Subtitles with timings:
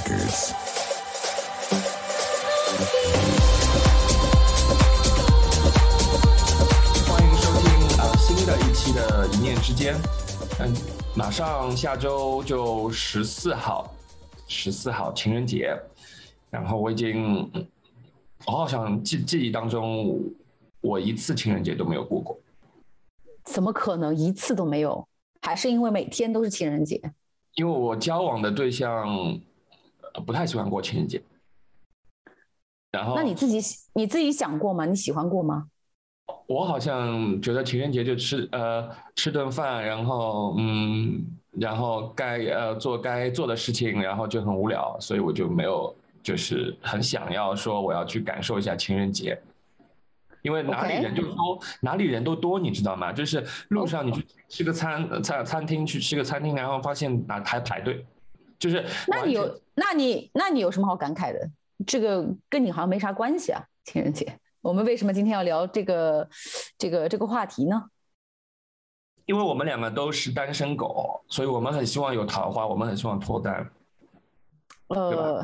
[0.00, 0.52] Records.
[7.06, 9.94] 欢迎收听啊、新的一期的《一念之间》。
[10.58, 10.74] 嗯，
[11.14, 13.92] 马上下周就十四号，
[14.48, 15.78] 十四号情人节。
[16.48, 17.66] 然后我已经，嗯
[18.46, 20.18] 我好像记记忆当中，
[20.80, 22.38] 我一次情人节都没有过过。
[23.44, 25.06] 怎么可能一次都没有？
[25.42, 26.98] 还是因为每天都是情人节？
[27.56, 29.40] 因为我交往的对象呃
[30.26, 31.22] 不太喜欢过情人节。
[32.90, 33.60] 然后，那你自己
[33.94, 34.84] 你自己想过吗？
[34.84, 35.68] 你喜欢过吗？
[36.46, 49.40] 我好像觉得情人节就吃呃吃顿饭，然后嗯，然后该呃做该做的事情，然后就很无聊，所以我就没有就是很想要说我要去感受一下情人节，
[50.42, 53.12] 因为哪里人就多哪里人都多，你知道吗？
[53.12, 58.04] 就是路上你去吃个餐呃餐餐厅去吃个餐厅，然后发现哪还排队，
[58.60, 61.50] 就是那你有那你那你有什么好感慨的？
[61.84, 64.38] 这个跟你好像没啥关系啊，情人节。
[64.60, 66.28] 我们为什么今天要聊这个
[66.76, 67.90] 这个这个话题呢？
[69.24, 73.70] 因为我们两个都是单身狗，所以我们很希望有桃花，我们很希望脱单。
[74.88, 75.40] 呃，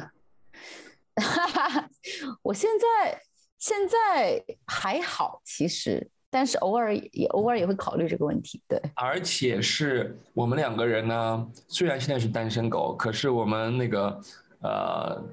[1.15, 1.89] 哈哈，
[2.43, 3.23] 我现在
[3.59, 8.61] 现在还好，其实，但是偶尔也偶尔也会考虑这个问题。
[8.69, 14.21] 对，而且是我们两个人呢，虽然现在是单身狗，可是我们那个
[14.61, 15.25] 呃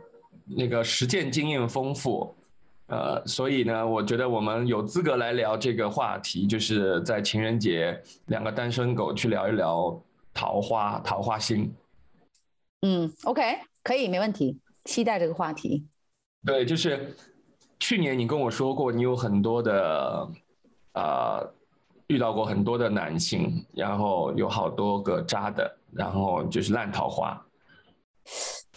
[0.46, 2.36] 那个实践经验丰富，
[2.88, 10.02] 呃，所以呢，我觉得我们有资格来聊这个话题，就是在情人节两个单身狗去聊一聊
[10.34, 11.74] 桃花桃花心。
[12.82, 13.42] 嗯，OK，
[13.84, 15.88] 可以，没问题，期待这个话题。
[16.46, 17.16] 对，就是
[17.80, 20.30] 去年你跟我说过，你有很多的
[20.94, 21.54] 呃
[22.08, 27.46] 遇到过很多的男性，然后有好多个渣的，然后就是烂桃花。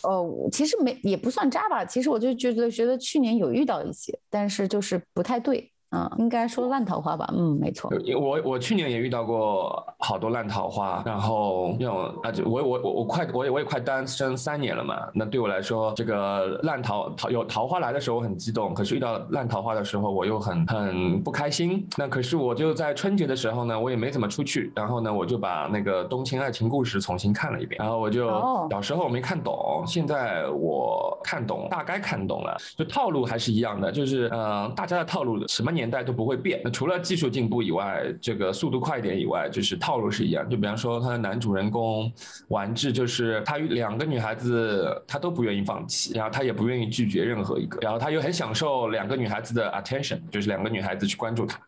[0.02, 7.90] 呃，其实没也不算渣吧，其实我就觉得觉得去年有遇到一些，但是就是不太对，嗯，应该说烂桃花吧，嗯，没错，
[8.20, 21.86] 我我去年也遇到过好多烂桃花，然后那种啊，就我我我我快我也我也快单身三年了嘛，那对我来说，这个烂桃桃有桃花来的时候我很激动，可是遇到烂桃花的时候我又很很不开心。
[21.96, 28.68] 那可是我就在春节的时候呢，我也没怎么出去，然后呢，我就把那个《冬青爱情故事》重新看了一遍，然后我就哦。
[28.70, 36.60] 小时候我没看懂，现在我看懂，大概看懂了，就套路还是一样的，就是呃，大家的套路什么年代都不会变。
[36.64, 40.48] 那除了技术进步以外，这个速度快一点以外，就是套路是一样。
[40.48, 42.12] 就比方说他的男主人公
[42.48, 51.60] 丸治，就是他与两个女孩子他都不愿意放弃，然后他也不愿意拒绝任何一个，然后他又很享受两个女孩子的 attention，就是两个女孩子去关注他。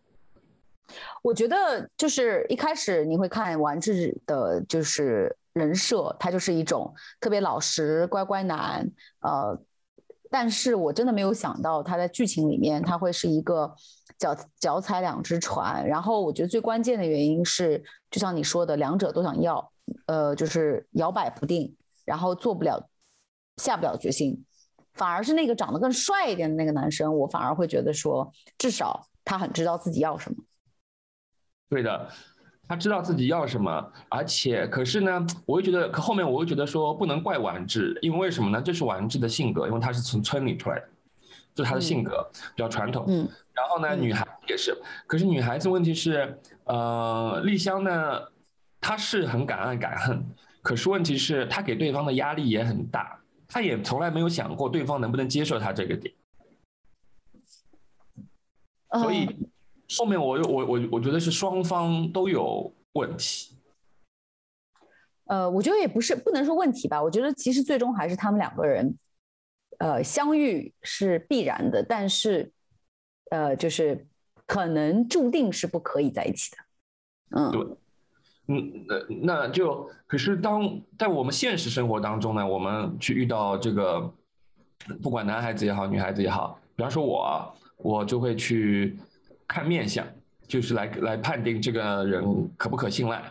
[1.23, 8.89] 我觉得就是一开始你会看丸治的，就是人设，他就是一种特别老实乖乖男，
[9.21, 9.61] 呃，
[10.31, 13.75] 但是我真的没有想到他在剧情里面他会是一个
[14.19, 19.73] 脚脚踩两只船，然后我觉得最关键的原因是，就像你说的，两者都想要，
[20.07, 21.75] 呃，就是摇摆不定，
[22.05, 22.89] 然后做不了，
[23.57, 24.45] 下不了决心，
[24.95, 30.37] 反而是那个长得更帅一点的那个男生，我反而会觉得说，至少他很知道自己要什么。
[31.69, 32.11] 对的，
[32.69, 38.61] 他知道自己要什么，而且可是呢，我又觉得，可后面我又觉得说不能怪丸治，因为为什么呢？
[38.61, 40.89] 这是丸治的性格，因为他是从村里出来的，
[41.55, 43.07] 这是他的性格，比较传统。
[43.09, 48.21] 嗯然后呢，嗯女孩也是，可是女孩子问题是，呃，丽香呢，
[48.81, 50.25] 她是很敢爱敢恨，
[50.63, 53.19] 可是问题是她给对方的压力也很大，
[53.49, 56.15] 她也从来没有想过对方能不能接受她这个点。
[58.93, 59.51] 所以嗯
[59.97, 63.55] 后面我又我我我觉得是双方都有问题。
[65.25, 68.99] 呃，我觉得也不是不能说问题吧，我觉得其实最终还是他们两个人，
[69.79, 72.51] 呃，相遇是必然的，但是，
[73.31, 74.07] 呃，就是
[74.47, 76.57] 可能注定是不可以在一起的。
[77.39, 77.67] 嗯，对
[78.47, 84.11] 嗯，那那就可是当在我们现实生活当中呢，我们去遇到这个，
[85.03, 88.97] 不管男孩子也好，女孩子也好，比方说我啊，我就会去
[89.49, 90.07] 看面相，
[90.47, 92.23] 就是来来判定这个人
[92.57, 93.25] 可不可信赖，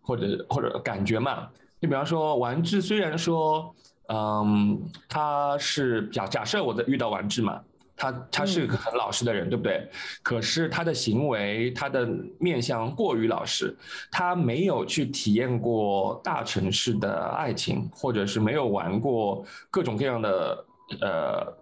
[0.00, 1.48] 或者或者感觉嘛。
[1.80, 3.74] 就比方说丸治，虽然说，
[4.08, 7.60] 嗯，他是假假设我的遇到丸治嘛，
[7.96, 9.88] 他他是个很老实的人，对不对？
[10.22, 12.08] 可是他的行为，他的
[12.38, 13.76] 面相过于老实，
[14.10, 20.64] 他没有去体验过大城市的爱情，或者是没有玩过各种各样的
[21.00, 21.58] 呃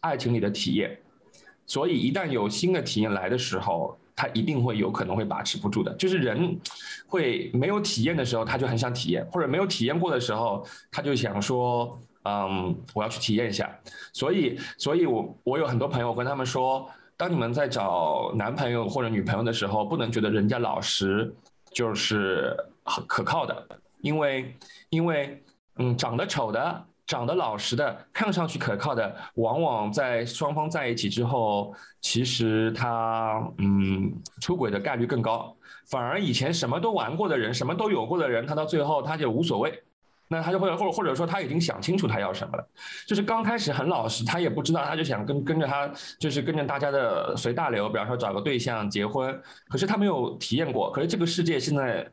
[0.00, 0.98] 爱情里的体验，
[1.66, 5.92] 所以一旦有新的体验来的时候，他一定会有可能会把持不住的。
[5.94, 6.58] 就是人
[7.06, 11.98] 会没有体验的时候，他就很想体验，或者没有体验过的时候，他就想说。
[12.28, 13.72] 嗯，我要去体验一下。
[14.12, 16.84] 所以，所以我我有很多朋友跟他们说，
[17.16, 21.32] 当你们在找男朋友或者女朋友的时候，不能觉得人家老实
[21.70, 22.52] 就是
[22.82, 23.68] 很可靠的，
[24.00, 24.52] 因为
[24.88, 25.40] 因为
[25.76, 26.84] 嗯，长得丑的。
[27.06, 35.56] 长得老实的，看上去可靠的，往往在双方在一起之后，其实他嗯出轨的概率更高。
[35.86, 39.80] 反而以前什么都玩过的人，什么都有过的人，他到最后他就无所谓，
[40.26, 42.68] 那他就会或或者说他已经想清楚他要什么了。
[43.06, 45.88] 就是刚开始很老实，他也不知道，他就想跟跟着他，
[46.18, 49.40] 就是跟着大家的随大流，比方说找个对象结婚。
[49.68, 52.04] 可是他没有体验过，可是这个世界现在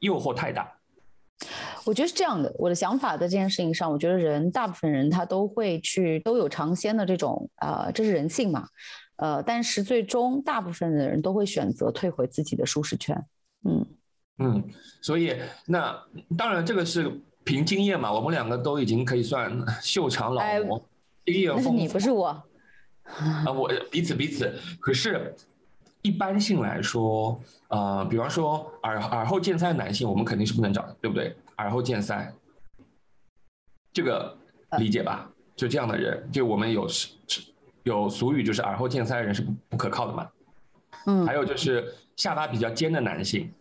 [0.00, 0.68] 诱惑太大。
[1.84, 8.66] 我觉得是这样的，我的想法在这件事情上，我觉得人大部分人他都会去都有尝鲜的这种，呃，这是人性嘛，
[9.16, 13.24] 呃，但是最终大部分的人都会选择退回自己的舒适圈，
[13.64, 13.86] 嗯
[14.38, 14.64] 嗯，
[15.00, 15.36] 所以
[15.66, 15.96] 那
[16.36, 17.10] 当然这个是
[17.44, 19.50] 凭经验嘛，我们两个都已经可以算
[19.82, 20.82] 秀场老模，
[21.24, 21.70] 经验丰富。
[21.70, 25.34] 那是你不是我啊，我彼此彼此，可是。
[26.02, 27.38] 一般性来说，
[27.68, 31.36] 呃，比方说耳耳后见腮的男性，我们肯定是不能找的，对不对？
[31.60, 32.26] 耳后见腮，
[33.92, 34.36] 这个
[34.78, 35.30] 理解吧？
[35.54, 37.10] 就这样的人，就我们有是
[37.82, 40.28] 有俗语，就是耳后见腮的人是不不可靠的嘛。
[41.06, 41.26] 嗯。
[41.26, 43.52] 还有就是下巴比较尖的男性，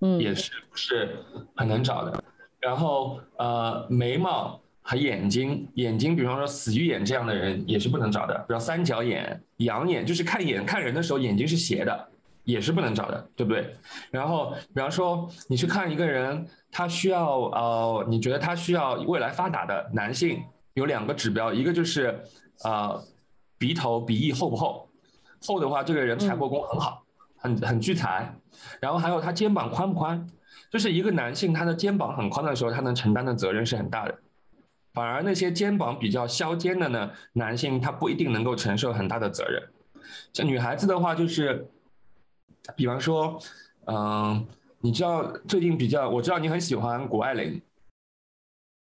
[0.00, 1.24] 嗯，也是不是
[1.54, 2.22] 很能找的。
[2.58, 4.60] 然后呃，眉毛。
[4.82, 8.34] 和眼睛，眼睛，比方说死鱼眼这样的人也是不能找的。
[8.48, 12.08] 比如三角眼、羊眼，就是看眼看人的时候眼睛是斜的，
[12.50, 13.76] 也是不能找的，对不对？
[14.10, 20.42] 然后，比方说你去看一个人，他需要呃，你觉得他需要未来发达的男性，
[20.74, 22.22] 有两个指标，一个就是
[22.64, 23.02] 呃
[23.58, 24.88] 鼻头鼻翼厚不厚，
[25.46, 27.02] 厚的话这个人财帛宫很好，
[27.36, 28.34] 很很聚财。
[28.80, 30.28] 然后还有他肩膀宽不宽，
[30.70, 34.18] 就是一个男性他的肩膀很宽的时候，他能承担的责任是很大的。
[34.92, 39.62] 反而那些肩膀比较削肩的呢，男性他不一定能够承受很大的责任。
[40.32, 41.68] 像女孩子的话，就是，
[42.76, 43.38] 比方说，
[43.86, 44.46] 嗯，
[44.80, 47.60] 你知道最近比较，我知道你很喜欢谷爱凌，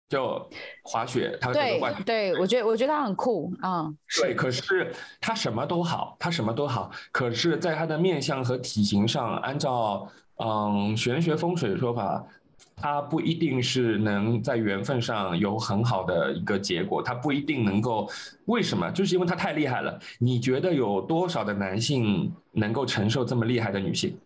[0.09, 0.49] 就
[0.83, 3.93] 滑雪，她对对，我觉得我觉得她很酷啊。
[4.21, 12.25] 对，可是她什么都好，她什么都好，可是在她的面相和体型上，按照嗯玄学风水的说法。
[12.81, 18.09] 他不一定是能在缘分上有很好的一个结果，他不一定能够。
[18.47, 18.91] 为什么？
[18.93, 19.99] 就是因为他太厉害了。
[20.19, 24.17] 你觉得有多少的男性能够承受这么厉害的女性？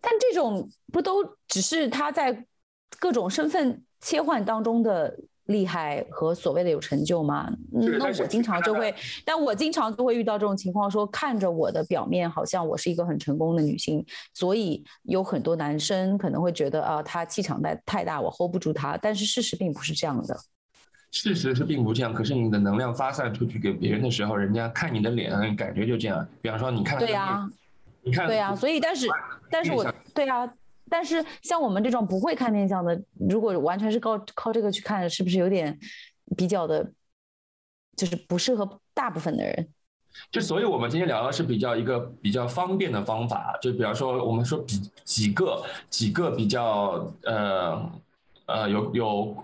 [0.00, 2.44] 但这种不都只是他在
[2.98, 5.16] 各种身份切换当中的？
[5.46, 7.52] 厉害和所谓的有成就吗？
[7.70, 8.94] 那我经常就会，
[9.24, 18.96] 但我经常就会遇到这种情况，说看着我的表面好像我是一个很成功的女性，所以有很多男生可能会觉得啊，她气场太太大，我 hold 不住她。
[18.96, 20.34] 但是事实并不是这样的，
[21.10, 22.14] 事实是并不这样。
[22.14, 26.26] 可是你的能量发散出去给别人的时候，人家看你的脸，感觉就这样。
[26.40, 27.46] 比方说，你看，对呀，
[28.02, 29.06] 你看，对呀，所以但是，
[29.50, 30.50] 但是我对呀。
[30.90, 35.78] 但是像我们这种不会看面相的，如果完全是靠靠这个去看，是不是有点
[36.36, 36.92] 比较的，
[37.96, 39.68] 就是不适合大部分的人？
[40.30, 47.90] 就所以，我们今天聊的是比较一个比较方便的方法，就比方说，我们说几几个几个比较呃
[48.46, 49.36] 呃有有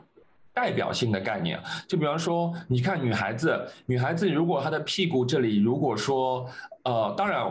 [0.53, 6.47] 代表性的概念，就比方说，你看女孩子，女孩子如果她的屁股这里，如果说
[6.85, 7.51] 呃，当然。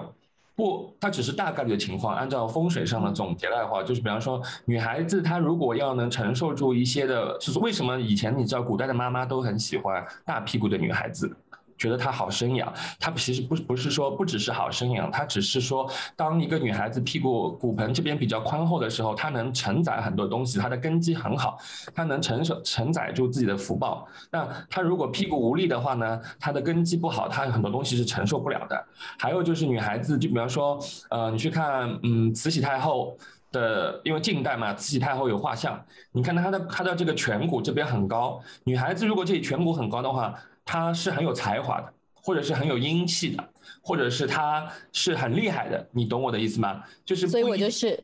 [0.60, 2.14] 不，它只是大概率的情况。
[2.14, 11.34] 按照风水上的总结来的话，就是比方说，女孩子她如果要能承受住一些的，就是为什么以前你知道古代的妈妈都很喜欢大屁股的女孩子。
[11.80, 21.58] 觉得她好生养，她其实不不是说不只是好生养，她只是说，当一个女孩子屁股骨盆这边比较宽厚的时候，她能承载很多东西，她的根基很好，
[21.96, 24.06] 她能承受承载住自己的福报。
[24.30, 28.86] 那她如果屁股无力的话呢，她的根基不好，她很多东西是承受不了的。
[29.18, 30.78] 还有就是女孩子，就比方说，
[31.10, 33.18] 呃，你去看，嗯，慈禧太后
[33.54, 35.82] 的，因为近代嘛，慈禧太后有画像，
[36.12, 40.36] 你看她的她的这个颧骨这边很高，女孩子如果这颧骨很高的话。
[40.72, 43.50] 他是很有才华的，或者是很有英气的，
[43.82, 46.84] 或者是他是很厉害的，你懂我的意思吗？
[47.04, 48.00] 就是，所以我就是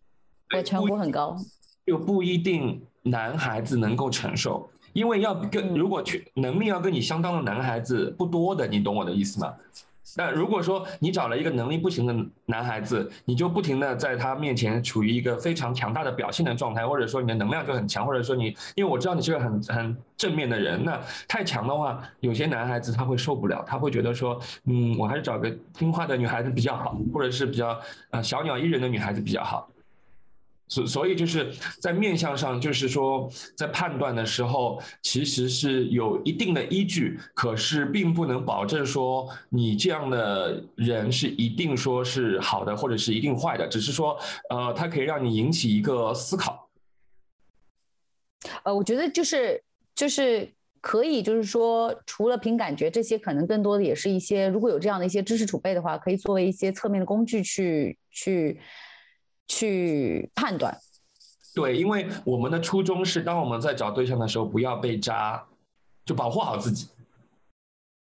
[0.52, 1.38] 我颧骨很高，
[1.86, 9.54] 又不一定男孩子能够承受，因为要跟如果去能力要跟你相当的男孩子不多的，你懂我的意思吗？
[10.18, 27.78] 那如果说你找了一个能力不行的男孩子，你就不停的在他面前处于一个非常强大的表现的状态，或者说你的能量就很强，或者说你，因为我知道你是个很很正面的人，那太强的话，有些男孩子他会受不了，他会觉得说，嗯，我还是找个听话的女孩子比较好，或者是比较
[28.12, 29.68] 呃小鸟依人的女孩子比较好。
[30.68, 44.18] 所所以就是在面相上，就是说在判断的时候，其实是有一定的依据，可是并不能保证说你这样的人是一定说是好的，或者是一定坏的，只是说
[44.50, 46.68] 呃，它可以让你引起一个思考。
[48.64, 58.60] 呃，我觉得就是就是可以，就是说除了凭感觉，这些可能更多的也是一些，如果有这样的一些知识储备的话，可以作为一些侧面的工具去去。
[59.48, 60.78] 去判断，
[61.54, 65.46] 对，因为我们的初衷是，当我们在找对象的时候，不要被渣，
[66.04, 66.90] 就保护好自己。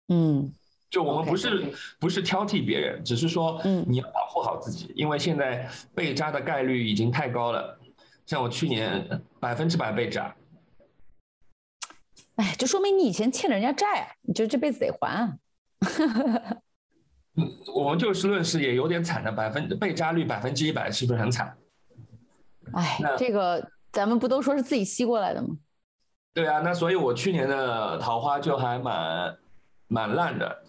[0.10, 0.52] 嗯，
[0.90, 7.80] 就我们不是不是挑剔别人，只是说，嗯，你要保护好自己，因为现在被渣的概率已经太高了。
[8.26, 10.36] 像我去年百分之百被渣，
[12.36, 15.40] 哎，就说明你以前欠了人家债，你就这辈子得还。
[17.74, 21.56] 我们就事论事，也有点惨的，百分被渣率百分之一百，是不是很惨？
[22.74, 25.50] 哎，这个咱们不都说是自己吸过来的吗？
[26.34, 29.38] 对啊，那所以我去年的桃花就还蛮
[29.88, 30.64] 蛮烂的。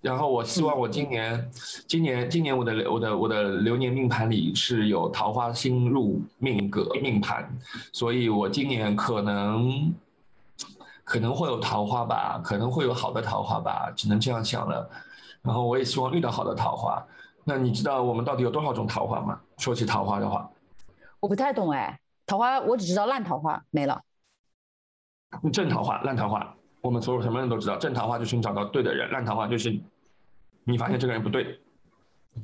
[0.00, 1.50] 然后我希望我今年，
[1.86, 7.50] 今年今年我的我的我的流年命盘里是有桃花星入命格命盘，
[7.92, 9.92] 所以我今年可能
[11.04, 14.88] 可能会有桃花吧，可能会有好的桃花吧，只能这样想了。
[15.48, 17.02] 然后我也希望遇到好的桃花。
[17.42, 19.40] 那你知道我们到底有多少种桃花吗？
[19.56, 20.46] 说起桃花的话，
[21.20, 21.98] 我不太懂哎。
[22.26, 23.98] 桃花我只知道烂桃花没了。
[25.50, 27.78] 正桃花、烂桃花，我们所有什么人都知道。
[27.78, 29.74] 正桃花就是你找到对的人，烂桃花就是
[30.64, 31.58] 你发现这个人不对。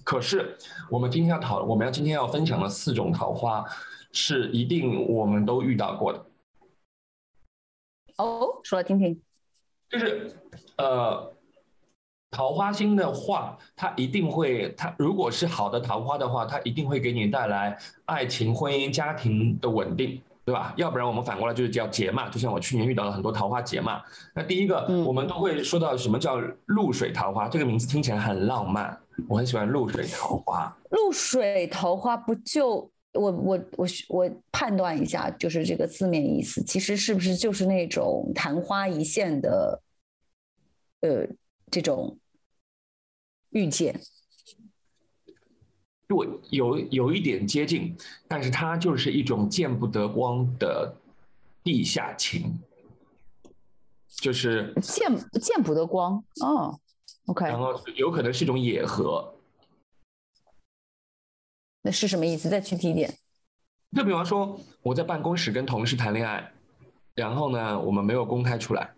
[0.02, 0.56] 可是
[0.88, 3.62] 我们今天要讨，我们要今天要分享的四种桃花，
[4.12, 6.24] 是一定我们都遇到过的。
[8.16, 9.20] 哦，说来听听。
[9.90, 10.34] 就是
[10.78, 11.33] 呃。
[12.34, 20.74] 桃花星的话，它一定会，它如果是好的桃花的话，它一定会给你带来爱情、婚姻、家庭的稳定，对吧？
[20.76, 24.02] 要不然我们反过来就是叫劫嘛，就像我去年遇到了很多桃花劫嘛。
[24.34, 28.98] 那第一个，我们都会说到什么叫露水桃花，这个名字听起来很浪漫，
[29.28, 30.76] 我很喜欢露水桃花。
[30.90, 39.80] 露水桃花不就我我我我判断一下，就是这个字面意思，其实是不是就是那种昙花一现的，
[41.02, 41.24] 呃，
[41.70, 42.18] 这种。
[43.54, 44.00] 遇见，
[46.08, 47.96] 对，有有一点接近，
[48.26, 50.96] 但是它就是一种见不得光的
[51.62, 52.58] 地下情，
[54.08, 55.08] 就是见
[55.40, 56.80] 见不得光哦
[57.26, 59.36] ，OK，然后有可能是一种野合，
[61.82, 62.48] 那是什么意思？
[62.48, 63.16] 再具体一点。
[63.92, 66.52] 就比方说，我在办公室跟同事谈恋爱，
[67.14, 68.92] 然后呢，我们没有公开出来，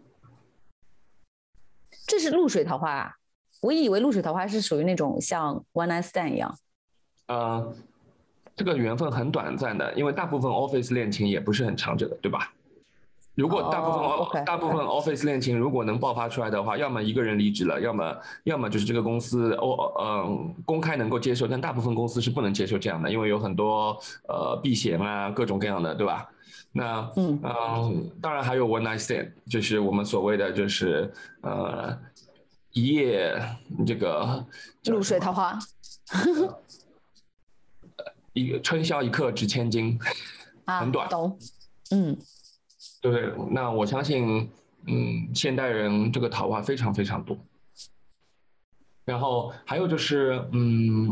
[2.06, 3.16] 这是露水桃花啊。
[3.66, 6.56] 我以为露水桃花是属于那种像 one night stand 一样，
[7.26, 7.74] 呃，
[8.54, 12.52] 这个缘分很短暂的，因为大部分 office 恋情也不是很长久的，对吧？
[13.34, 13.90] 如果大部
[14.30, 26.28] 分大部分 office 恋情如果能爆发出来的话，要么一个人离职了，要么要么就是这个公司哦嗯公开能够接受，但大部分公司是不能接受这样的，因为有很多呃避嫌啊各种各样的，对吧？
[26.70, 31.98] 那嗯嗯，当然还有 one night stand，就是我们所谓的就是呃。
[32.76, 33.34] 一夜
[33.86, 34.46] 这个
[34.84, 35.58] 露水桃花，
[38.34, 39.98] 一个春宵一刻值千金，
[40.66, 41.38] 很短，懂？
[41.90, 42.14] 嗯，
[43.00, 44.50] 对，那我相信，
[44.86, 47.38] 嗯，现代人这个桃花非常非常多。
[49.06, 51.08] 然后还有就是，嗯，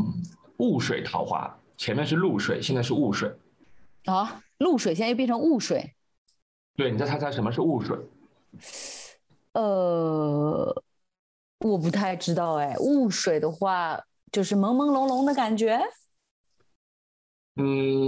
[0.57, 3.35] 雾水桃花，前面是露水，现在是雾水。
[4.05, 5.95] 啊，露水现在又变成雾水？
[6.75, 7.97] 对，你再猜猜什么是雾水？
[9.53, 10.83] 呃。
[11.65, 13.99] 我不太知道哎，雾水的话
[14.31, 15.81] 就是朦朦胧胧的感觉，
[17.55, 17.65] 嗯，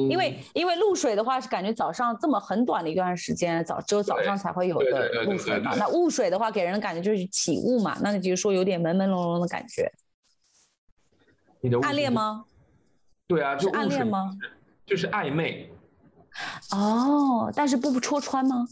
[0.10, 5.76] 因为因为露水的话是感觉早上这么很短的一段时间，早只有早上才会有的露水嘛。
[5.76, 9.92] 那雾水的话给人的感觉就是起雾嘛，那就是说有点朦朦胧胧的感觉。
[11.62, 12.46] 你的暗恋吗？
[13.26, 14.38] 对啊，就暗恋吗？
[14.86, 15.72] 就是暧昧。
[16.72, 18.68] 哦，但是不戳穿吗？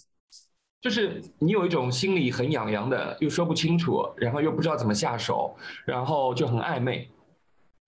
[0.86, 7.10] 就是你有一种心里很痒痒的，又说不清楚，然后又不知道怎么下手，然后就很暧昧，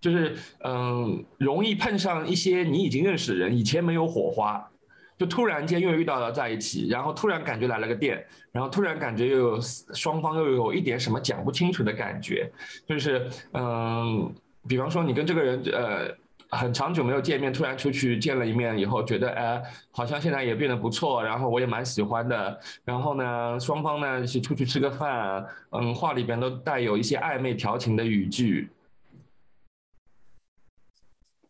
[0.01, 4.67] 就是嗯，容易碰上一些你已经认识的人，以前没有火花，
[5.15, 9.61] 就突然间又遇到了在一起，然后突然感觉来了个电，然后突然感觉又有
[9.93, 12.51] 双方又有一点什么讲不清楚的感觉，
[12.87, 14.33] 就是嗯，
[14.67, 16.17] 比方说你跟这个人呃。
[16.49, 19.61] 很长久没有见面，突然出去见了一面以后，觉得哎，
[19.91, 22.59] 好像现在也变得不错，然后我也蛮喜欢的。
[22.85, 28.69] 然后呢，双方呢是出去吃个饭，嗯，话里边都带有一些暧昧调情的语句。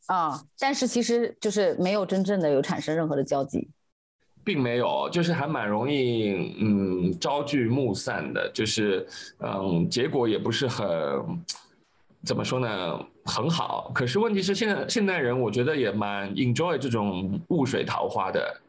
[0.07, 3.69] 啊，但是其实就是没有真正的有产生任何的交集。
[4.43, 9.05] 并没有，就是还蛮容易，嗯，朝聚暮散的，就是，
[9.39, 10.87] 嗯，结果也不是很，
[12.23, 13.91] 怎么说呢，很好。
[13.93, 18.59] 可是问题是，现在现代人，我觉得也蛮 enjoy 这种雾水桃花的，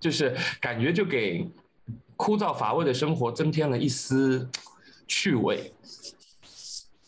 [0.00, 1.46] 就是感觉就给
[2.16, 4.48] 枯燥乏味的生活增添了一丝
[5.06, 5.72] 趣味。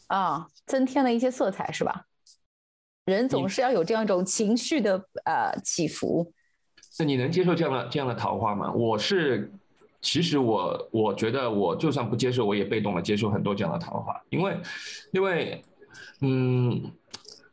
[0.07, 2.07] 啊，增添了一些色彩，是吧？
[3.07, 6.33] 人总是要有这样一种情绪的呃起伏。
[6.99, 8.71] 那你能接受这样的这样的桃花吗？
[8.73, 9.51] 我是，
[10.01, 14.57] 其实我我觉得我就算不接受，我也被动的接受很多这样的桃花，因为，
[15.13, 15.63] 因为，
[16.21, 16.91] 嗯，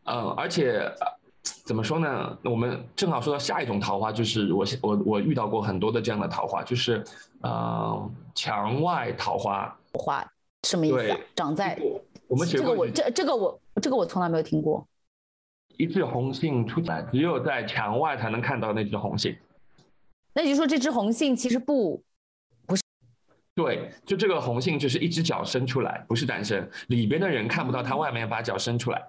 [0.04, 0.92] 呃，而且
[1.66, 2.38] 怎么说呢？
[2.44, 7.04] 我们正好说到下一种桃花，就是我我我遇到过很多的这样的桃花，就是
[7.42, 9.78] 呃墙外桃花。
[9.94, 10.26] 花
[10.64, 11.18] 什么意思、啊？
[11.36, 11.80] 长在
[12.28, 14.86] 我们学过这个我这这个我这个我从来没有听过。
[15.78, 19.36] 一枝红杏出墙，只有在墙外才能看到那枝红杏。
[20.34, 22.04] 那也就是说，这只红杏其实不
[23.58, 29.04] 对，就这个红杏就是一只脚伸出来，不是单身，里边的人看不到他外面把脚伸出来，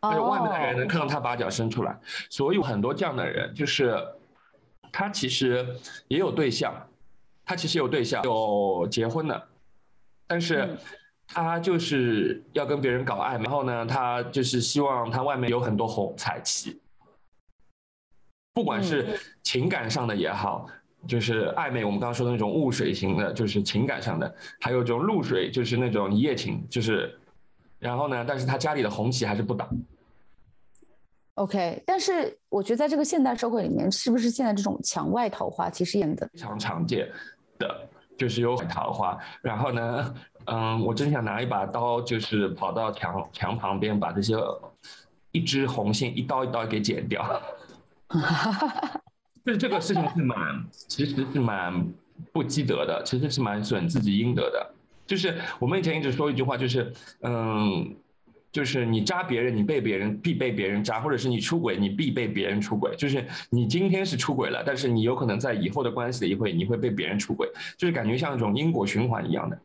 [0.00, 1.96] 但是外面的人能看到他把脚伸出来。
[2.28, 3.96] 所以有很多这样的人，就是
[4.90, 5.64] 他其实
[6.08, 6.74] 也有对象，
[7.44, 9.48] 他其实有对象，有结婚的，
[10.26, 10.78] 但是嗯
[11.28, 16.80] 他就是要跟别人搞暧昧，然后呢，他就是希望他外面有很多红彩旗，
[18.54, 20.68] 不管是情感上的也好。
[21.06, 24.26] 就是暧昧，我们刚刚说的那种雾水型的，就是情感上的；
[24.60, 27.18] 还有这种露水，就是那种一夜情，就是，
[27.78, 29.68] 然后呢，但是他家里的红旗还是不打。
[31.34, 37.10] OK，但是我觉得在这个现代社会里面，是不是现在这种墙外桃花其实演的非常常见
[37.58, 39.18] 的，就是有桃花。
[39.42, 40.14] 然后呢，
[40.46, 44.36] 嗯，我真想拿一把刀，就是跑到墙墙旁边，把这些
[45.32, 47.24] 一枝红杏一刀一刀给剪掉。
[49.44, 51.86] 就是这个事情是蛮，其实是蛮
[52.32, 54.74] 不积德的，其实是蛮损自己应得的。
[55.06, 57.94] 就是我们以前一直说一句话，就是嗯，
[58.50, 62.96] 就是你扎别人，你被别人必被别人扎，或者是你出轨，你必被别人出轨。
[62.96, 69.58] 就是你今天是出轨了，但是你有可能在以后的关系里会，你会被别人出轨，就是感觉像一种因果循环一样的。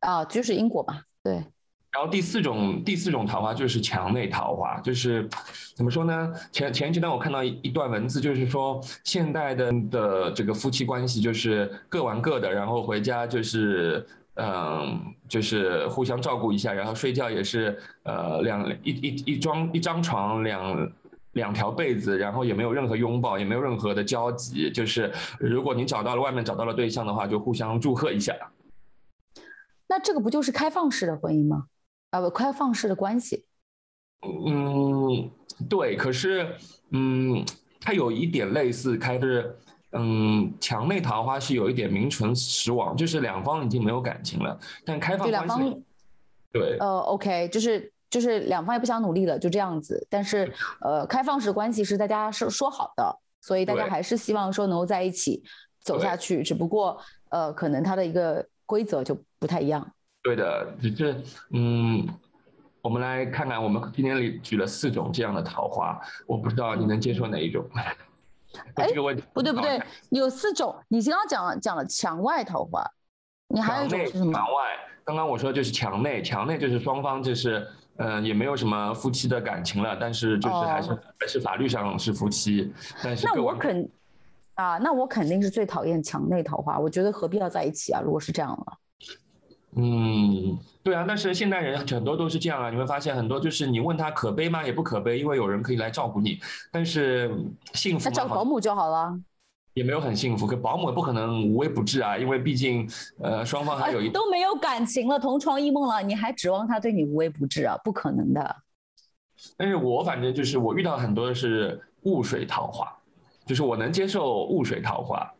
[0.00, 1.00] 啊，就是因果嘛。
[1.22, 1.44] 对，
[1.92, 5.28] 然后第四种第四种桃花就是墙内桃花，就是
[5.74, 6.32] 怎么说呢？
[6.52, 20.90] 前前一段我看到一一段文字，就是说现代的的这个夫妻关系就是各玩各的，然后回家就是嗯，就是互相照顾一下，然后睡觉也是呃两一一一张一张床两。
[21.34, 24.68] 两条被子，然后也没有任何拥抱，也没有任何的交集。
[24.68, 28.34] 就是如果你找到了外面找到了对象的话，就互相祝贺一下。
[29.86, 31.66] 那这个不就是开放式的婚姻吗？
[32.10, 33.46] 啊，不，开放式的关系。
[34.22, 35.30] 嗯，
[35.68, 36.54] 对，可是，
[36.90, 37.44] 嗯，
[37.80, 39.58] 它有一点类似，开是，
[39.92, 45.82] 嗯，墙内桃花是有一点名存实亡，就是两方已经没有感情了，但开放关系，方
[46.52, 50.06] 对，呃，OK，就是就是两方也不想努力了，就这样子。
[50.10, 55.42] 但是呃，开放式关系是大家是说好的，所以大家还是希望说能够在一起
[55.80, 59.92] 走下去，只不过呃，可能它的一个规则就不太一样。
[60.22, 62.06] 对的，只是，嗯，
[62.82, 67.64] 我们来看看，我们今天里举了四种这样的桃花，我不知道你能接受哪一种？
[67.74, 70.74] 哎这个问题不对不对，有四种。
[70.88, 72.84] 你刚刚讲了讲了墙外桃花，
[73.46, 74.32] 你还有一种是什么？
[74.32, 74.76] 墙外。
[75.04, 77.64] 刚刚我说就是墙内，墙内就是双方就是，
[77.96, 83.88] 嗯、也没有什么夫妻的感情了，但是就是还是、哦还是法律上是夫妻，但是那我肯
[84.54, 86.78] 啊，那我肯定是最讨厌墙内桃花。
[86.78, 88.00] 我觉得何必要在一起啊？
[88.04, 88.78] 如果是这样了，
[89.76, 94.64] 嗯，对啊，但是现代人很多都是这样啊，你会发现很多就是你问他可悲吗？
[94.64, 96.40] 也不可悲，因为有人可以来照顾你。
[96.72, 97.30] 但是
[97.74, 99.18] 幸福那找保姆就好了。
[99.74, 102.90] 也没有很幸福，可保姆也不可能无微不至啊，因为毕竟
[103.22, 107.76] 呃双方还有一哎都没有感情了，同床异梦了，你还指望他对你无微不至啊？
[107.84, 108.56] 不可能的。
[109.56, 112.92] 但是我反正就是我遇到很多的是雾水桃花，
[113.46, 115.32] 就是我能接受雾水桃花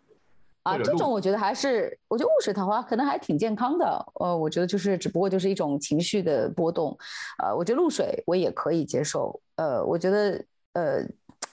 [0.62, 4.06] 啊，这种我觉得还是，我觉得雾水桃花可能还挺健康的。
[4.14, 6.96] 呃，我觉得就是只不过就是一种情绪的波动。
[7.42, 9.40] 呃，我觉得露水我也可以接受。
[9.56, 10.44] 呃，我觉得
[10.74, 11.02] 呃，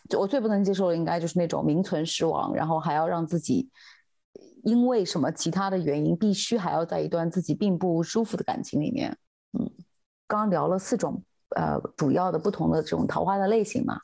[0.09, 3.69] 就我最不能接受的应该就是那种名存实亡，然后还要让自己
[4.63, 9.17] 因为什么其他的原因，必须还要在一段自己并不舒服的感情里面。
[9.57, 9.71] 嗯，
[10.27, 11.23] 刚刚聊了四种
[11.55, 13.97] 呃主要的不同的这种桃花的类型嘛。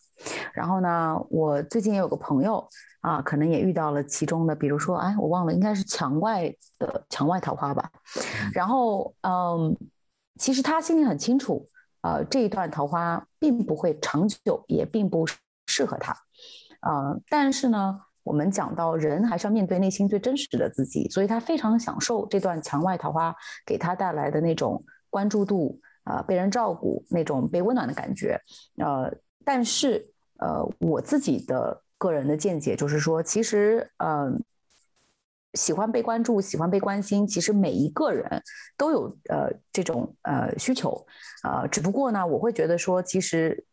[0.53, 2.65] 然后呢，我最近也有个朋友
[3.03, 7.91] 啊，可能也遇到了其中的，比如说，哎，我忘了，应该是墙外的墙外桃花吧。
[8.53, 9.75] 然后，嗯，
[10.39, 11.67] 其实他心里很清楚，
[11.99, 15.27] 呃，这一段桃花并不会长久，也并不
[15.67, 16.15] 适合他。
[16.79, 23.35] 呃，但是呢，我们讲到人还是要面对内心最真实的自己，所以他非常享受这段墙外桃花
[23.65, 28.39] 给他带来的那种关注度，啊，被人照顾那种被温暖的感觉。
[28.77, 29.13] 呃，
[29.43, 34.33] 但是呃，我自己的个人的见解就是说，其实呃。
[35.55, 38.41] 喜欢被关注，喜欢被关心，其实每一个人
[38.75, 41.05] 都有呃这种呃需求，
[41.43, 43.63] 呃，只不过呢，我会觉得说，其实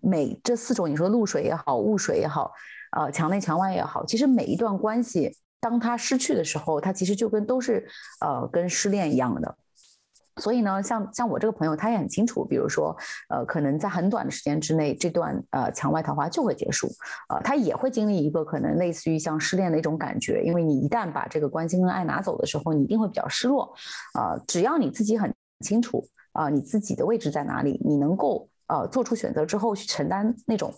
[0.00, 2.52] 每这四种，你说露水也好，雾水也好，
[2.92, 7.84] 呃，墙内墙外也好，其实每一段关系，当他失去的时候，他其实就跟都是
[8.20, 9.58] 呃跟失恋一样的。
[10.40, 12.96] 所以呢，像像我这个朋友，他也很清楚，比如说，
[13.28, 16.88] 呃，可能在很短的时间之内，这段呃墙外桃花就会结束，
[17.28, 23.72] 呃，他也会经历一个可能类似于像失恋的一种感觉，因为你一旦把这个关心跟爱拿走的时候，你一定会比较失落，
[24.14, 30.74] 啊，只要你自己很清楚啊，你自己的位置在哪里，你能够呃做出选择之后去承担那种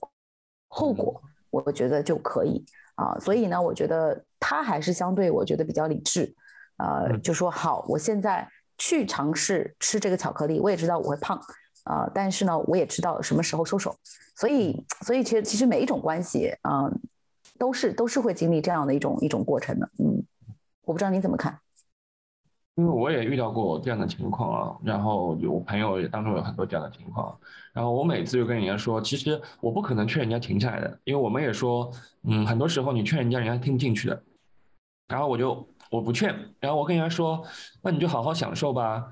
[0.69, 2.63] 后果，我觉得就可以。
[2.97, 6.35] 啊，所以呢，我觉得他还是相对我觉得比较理智，
[6.77, 8.47] 呃，就说好，我现在。
[8.79, 11.41] 去尝试吃这个巧克力，我也知道我会胖，
[11.85, 13.97] 啊，但是呢，我也知道什么时候收手，
[14.35, 16.91] 所以，所以其实其实每一种关系，啊，
[17.59, 20.23] 都是都是会经历这样的一种一种过程的，嗯，
[20.83, 21.59] 我不知道你怎么看，
[22.75, 27.35] 因为我也遇到过这样的情况啊，然后有朋友也当中有很多这样的情况，
[27.73, 31.91] 然后我每次就跟人家说，其实我不可能劝人家停下来的，因为我们也说，
[32.25, 34.23] 嗯，很多时候你劝人家，人家听不进去的，
[35.09, 35.67] 然后我就。
[35.91, 37.43] 我不劝，然后我跟人家说，
[37.83, 39.07] 那你就好好享受吧，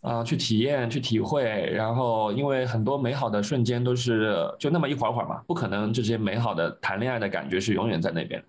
[0.00, 8.42] 啊，去体验，去体会，然后因为很多美好的瞬间都是就那么一会儿会儿嘛，不可能这些美好的谈恋爱的感觉是永远在那边，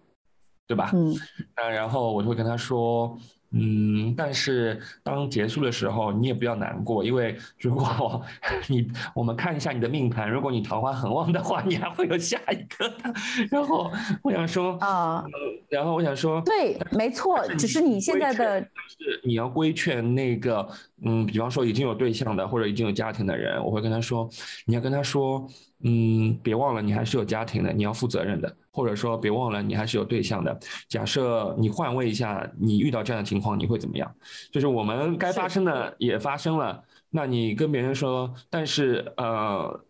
[0.67, 0.91] 对吧？
[0.93, 1.13] 嗯，
[1.55, 3.17] 那，然后我就会跟他说。
[3.51, 8.21] 嗯，但是当结束的时候，你也不要难过，因为如果
[8.67, 13.13] 你我们看一下你的命盘，如果你桃花很旺的话，你还会有下一个的。
[13.49, 15.23] 然后我想说啊，
[15.69, 20.67] 然后我想说，对，没错，只是你现在的，是你要规劝那个，
[21.05, 24.29] 嗯，比方说已经有对象的或者已经有家庭的人，我会跟他说，
[24.65, 25.47] 你要跟他说。
[25.83, 30.55] 嗯，别忘了你还是有家庭的，你要负责任的，或者说别忘了你还是有对象的。
[30.87, 34.07] 假设你换位一下，你遇到这样的情况，你会怎么样？
[34.51, 39.83] 就是我们该发生的也发生了，那你跟别人说，但是呃，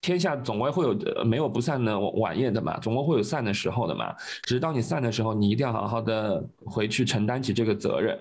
[0.00, 4.12] 天下总归会有没有不散的晚宴的嘛，总归会有散的时候的嘛。
[4.42, 8.18] 只是当你散的时候，你一定要好好的回去承担起这个责任。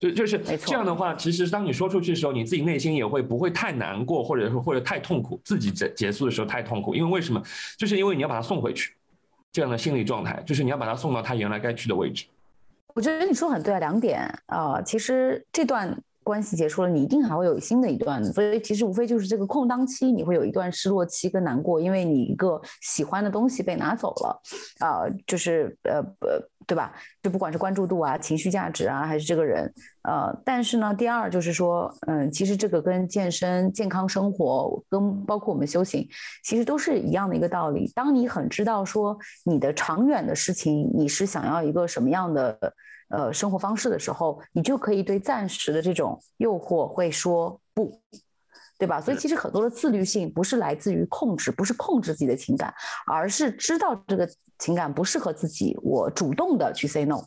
[0.00, 7.42] 就就是这样的话，其实当你说出去的时候，你自己内心也会不会太难过，或者说或者太痛苦，自己结结束的时候太痛苦，因为为什么？
[7.78, 8.92] 就是因为你要把他送回去，
[9.52, 12.26] 这样的心理状态，就是你要把他送到他原来该去的位置。
[12.94, 24.40] 我觉得你说很对啊，两点啊，其实这段关系结束了，你一定还会有新的一段，所以其实无非就是这个空档期，你会有一段失落期跟难过，因为你一个喜欢的东西被拿走了，
[24.80, 26.50] 啊，就是呃呃。
[26.66, 26.94] 对吧？
[27.22, 29.70] 就不管是关注度啊、情绪价值啊，还是这个人，
[30.02, 36.08] 呃，但是呢，第二就是说，嗯，其实这个跟健身、健康生活，跟包括我们修行，
[36.42, 37.92] 其实都是一样的一个道理。
[37.94, 42.58] 当你很知道说你的长远的事情，你是想要一个什么样的
[43.08, 48.00] 呃生活方式的时候，你就可以对暂时的这种诱惑会说不。
[48.76, 49.00] 对吧？
[49.00, 52.74] 所以其实很多的自律性不是来自于控制，不是控制自己的情感，
[53.06, 57.22] 而是知道这个情感不适合自己，我主动的去 say no。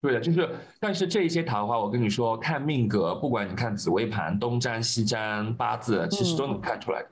[0.00, 0.48] 对的，就是，
[0.78, 7.08] 但是这一些桃花，我跟你说，看命格，不管你看紫微盘、东占西占、八字，其实都能看出来的。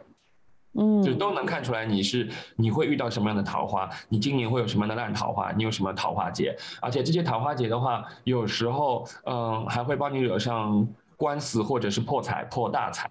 [0.76, 13.10] 嗯，就都能看出来你是你会遇到什么样的桃花，你今年会有什么样的烂桃花，你有什么桃花劫，而且这些桃花劫的话，有时候嗯还会帮你惹上官司或者是破财破大财。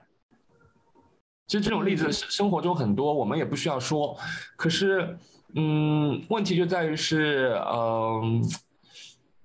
[1.48, 4.18] 其实这种例子生活中很多，我们也不需要说。
[4.56, 5.18] 可是，
[5.56, 8.42] 嗯，问题就在于是，嗯，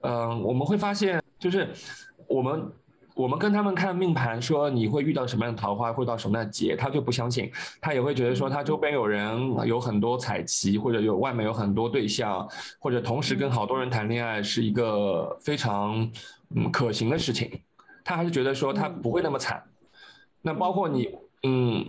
[0.02, 1.68] 嗯，我们会发现，就是
[2.28, 2.70] 我们
[3.18, 7.50] 我们跟他们看命盘，说你会遇到什么样的桃花，会到什么样的劫，他就不相信，
[7.80, 16.08] 他也会觉得说，他周边有人有很多彩旗，或者有外面有很多对象，或者同时跟好多人谈恋爱，是一个非常
[16.54, 17.50] 嗯可行的事情。
[18.04, 19.60] 他还是觉得说，他不会那么惨。
[20.40, 21.08] 那包括你。
[21.42, 21.84] 嗯，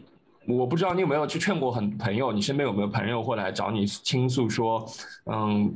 [0.48, 4.84] 我不知道你有没有去劝过很朋友，你身边有没有朋友会来找你倾诉说，
[5.26, 5.76] 嗯，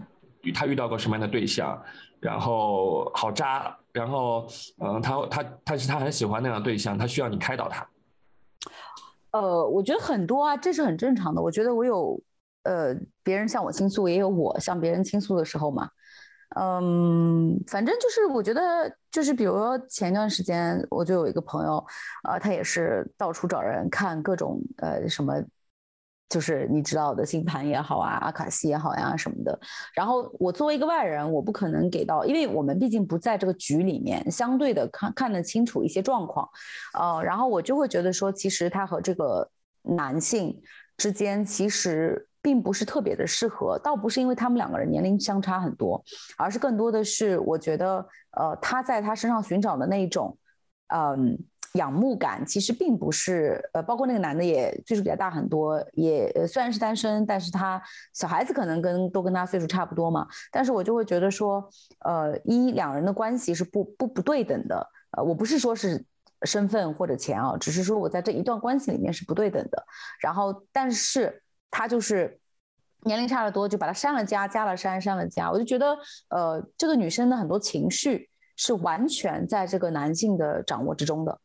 [0.53, 1.79] 他遇到过什么样的对象，
[2.19, 4.47] 然后好渣，然后
[4.79, 7.87] 嗯，他他他是他很喜欢那样的对象，他需要你开导他。
[9.31, 11.41] 呃，我觉得很多啊，这是很正常的。
[11.41, 12.19] 我觉得我有
[12.63, 15.89] 呃，别人向我倾诉，也有我向别人倾诉的时候嘛。
[16.55, 18.61] 嗯，反正就是我觉得，
[19.09, 21.83] 就是比如说前一段时间，我就有一个朋友，
[22.29, 25.33] 呃，他也是到处找人看各种呃什么，
[26.29, 29.59] 就是你知道的星盘也好啊，阿卡西也好呀什么的。
[29.93, 36.49] 然后我作为一个外人，我不可能给到，因为我们毕竟不在这个局里面，相对的看看得清楚一些状况，
[36.97, 39.49] 呃，然后我就会觉得说，其实他和这个
[39.81, 40.61] 男性
[40.97, 42.27] 之间其实。
[42.43, 46.03] 并不是特别的适合，倒不是因为他们两个人年龄相差很多，
[46.37, 50.37] 而是更多的是我觉得，呃，他在他身上寻找的那种，
[50.93, 51.39] 嗯，
[51.73, 57.81] 仰慕感，其实并不是，呃，包括那个男的也岁数比较大很多，也虽然是单身，但是他
[58.13, 61.67] 小孩子可能跟都跟他岁数差不多嘛，但是我就会觉得说，
[61.99, 66.03] 呃，一两人的关系是不不不对等的，呃，我不是说是
[66.43, 69.85] 身份或者钱啊，只是说我在这一段关系里面是不对等的，
[70.19, 71.39] 然后但是。
[71.75, 72.39] 他就是
[73.05, 75.49] 年龄差得多，就把他删了加，加了删，删了加。
[75.49, 75.97] 我就觉得，
[76.29, 81.39] 呃，这个女生的很多情绪是完全在这个男性的掌握之中的。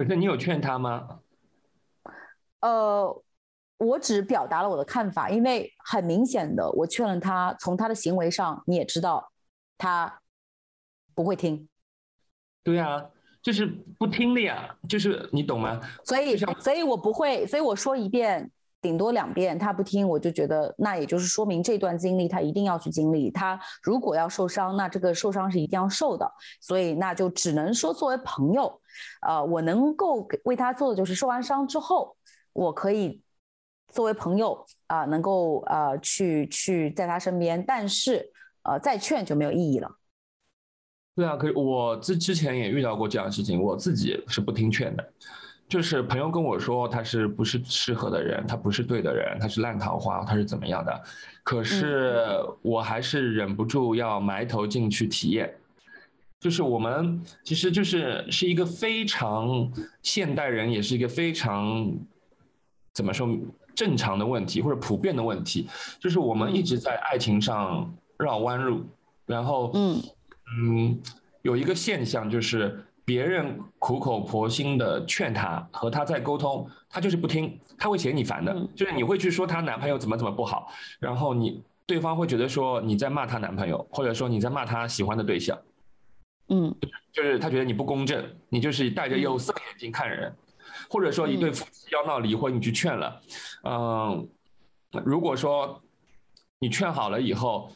[0.00, 1.20] 可是你有劝他吗？
[2.60, 3.22] 呃，
[3.76, 9.30] 我只表达了我的看法，因为很明显的，我劝了他，从他的行为上你也知道，
[9.76, 10.22] 他
[11.14, 11.68] 不会听。
[12.62, 13.10] 对呀，
[13.42, 13.66] 就是
[13.98, 15.78] 不听的呀，就是你懂吗？
[16.02, 18.50] 所以，所以我不会，所以我说一遍。
[18.82, 23.30] 顶多两遍，他不听，我就觉得那也就是说明这段经历他一定要去经历。
[23.30, 26.30] 他如果要受伤，那这个受伤是一定要受的。
[26.60, 28.80] 所以那就只能说作为朋友，
[29.26, 32.16] 呃，我能够为他做的就是受完伤之后，
[32.52, 33.20] 我可以
[33.92, 39.90] 作为朋友啊，能够呃去去在他身边，但是呃再劝就没有意义了。
[41.16, 45.12] 对啊，可以，我之之前也遇到过这样的事情，我自己是不听劝的。
[45.70, 51.02] 就是朋友跟我说他是不是适合的人，他不是对的人，他是烂桃花，他是怎么样的？
[51.44, 52.26] 可是
[52.60, 55.54] 我还是忍不住要埋头进去体验。
[56.40, 59.70] 就是我们其实就是是一个非常
[60.02, 61.88] 现代人，也是一个非常
[62.92, 63.28] 怎么说
[63.72, 65.68] 正常的问题或者普遍的问题，
[66.00, 68.82] 就是我们一直在爱情上绕弯路，
[69.24, 70.02] 然后嗯
[70.58, 71.00] 嗯
[71.42, 72.84] 有一个现象就是。
[73.10, 78.54] 别人苦口婆心的劝她和她在沟通，她就是不听，她会嫌你烦的。
[78.76, 80.70] 就是你会去说她男朋友怎么怎么不好，
[81.00, 85.58] 然后你对方会觉得说你在骂她男朋友，或者说你在骂她喜欢的对象。
[86.50, 86.72] 嗯，
[87.10, 90.32] 就是他觉得你不公正，你就是戴着有色眼镜看人，
[90.88, 93.20] 或者说一对夫妻要闹离婚，你去劝了，
[93.64, 94.28] 嗯，
[95.04, 95.82] 如果说
[96.60, 97.72] 你劝好了以后，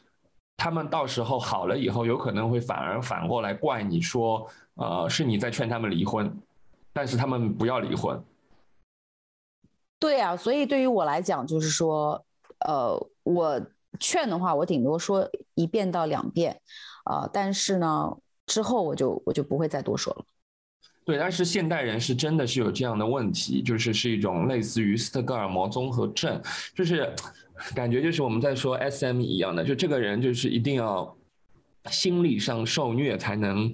[0.57, 4.49] 他们到时候好了以后，有可能会反而反过来怪你说。
[4.75, 6.37] 呃，是你在劝他们离婚，
[6.93, 8.21] 但是他们不要离婚。
[10.01, 12.23] 对啊，所以对于我来讲，就是说，
[12.67, 13.61] 呃，我
[14.01, 16.61] 劝的话，我顶多说一遍到两遍，
[17.05, 18.15] 啊，但是呢，
[18.47, 20.25] 之后我就我就不会再多说了。
[21.05, 26.43] 对，但是现代人是真的是有这样的问题，就是是一种类似于斯德哥尔摩综合症，
[26.75, 27.15] 就是
[27.75, 31.17] 感觉就是我们在说 SM 一样的，就这个人就是一定要
[31.91, 33.73] 心理上受虐才能。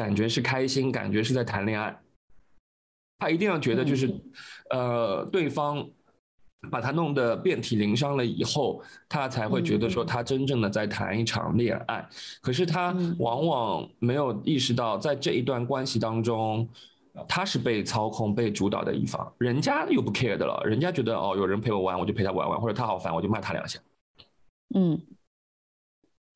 [0.00, 1.94] 感觉是开心，感觉是在谈恋爱。
[3.18, 4.10] 他一定要觉得就是，
[4.70, 5.86] 呃，对方
[6.70, 12.08] 把他弄得遍体鳞伤了以后，他才会觉得说他真正的在谈一场恋爱。
[12.40, 16.66] 可是他往往没有意识到，在这一段关系当中，
[17.28, 20.62] 他是被操控、被主导的一方，人家又不 care 的了。
[20.64, 23.78] 人家觉得哦，有人陪我玩，我就陪他玩玩，或者他好烦，我就骂他两下。
[24.74, 24.98] 嗯。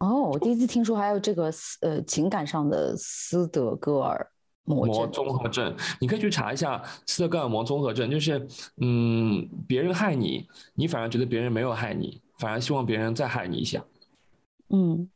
[0.05, 4.31] 哦，我第一次听说还有这个呃情感上的斯德哥尔
[4.65, 8.47] 摩综合症，你可以去查一下斯德哥尔摩综合症，就是
[8.83, 13.83] 嗯，别人害你，你反而觉得别人没有害你，反而希望别人再害你一下。
[14.69, 15.09] 嗯，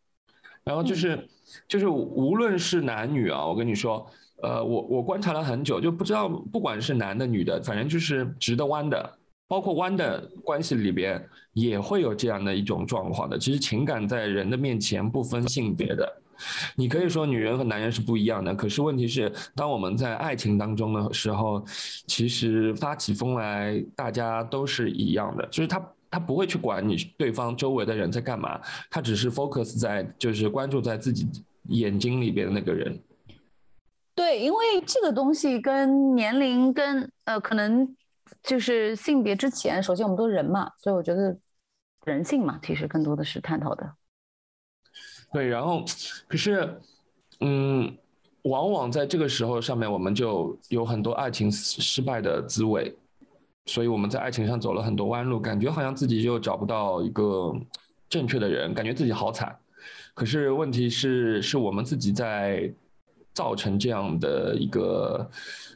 [0.64, 1.28] 然后就是
[1.66, 4.06] 就是无论是男女啊，我跟你说，
[4.42, 9.17] 呃，我我观察了很久，就不知道不管是男的女的，反正就是直的弯的。
[9.48, 13.38] 包括弯的关系里边也会有这样的一种状况的。
[13.38, 16.22] 其实情感在人的面前不分性别的，
[16.76, 18.54] 你可以说女人和男人是不一样的。
[18.54, 21.64] 可是问题是，当我们在爱情当中的时候，
[22.06, 25.46] 其实发起疯来，大家都是一样的。
[25.46, 31.26] 就是他他不会去管你对方周围的人在干嘛，他只是 focus 在就是关注在自己
[31.68, 33.00] 眼睛里边的那个人。
[34.14, 37.96] 对，因为这个东西跟年龄跟呃可能。
[38.48, 41.36] 就是性别之前，首先我们都是人嘛，所以我觉得
[42.04, 43.92] 人性嘛，其实更多的是探讨的。
[45.30, 45.84] 对，然后
[46.26, 46.80] 可是，
[47.40, 47.94] 嗯，
[48.44, 52.96] 往往在这个时候上面，我们就有很多爱情失败的滋味，
[53.66, 57.54] 所以我们在爱情上走了很多弯路，感觉好像自己就找不到一个
[58.08, 59.54] 正确的人，感觉自己好惨。
[60.14, 62.72] 可是问题是，是我们自己在
[63.34, 65.30] 造成这样的一个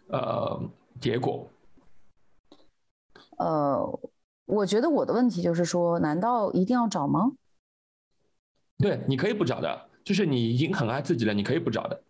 [0.09, 0.59] 呃
[0.99, 1.47] 结果。
[3.43, 4.01] 呃，
[4.47, 7.33] 我觉得我的问题就是说，难道一定要找吗？
[8.79, 12.03] 对，你可以不找的，就是你已经很爱自己了，你可以不找的。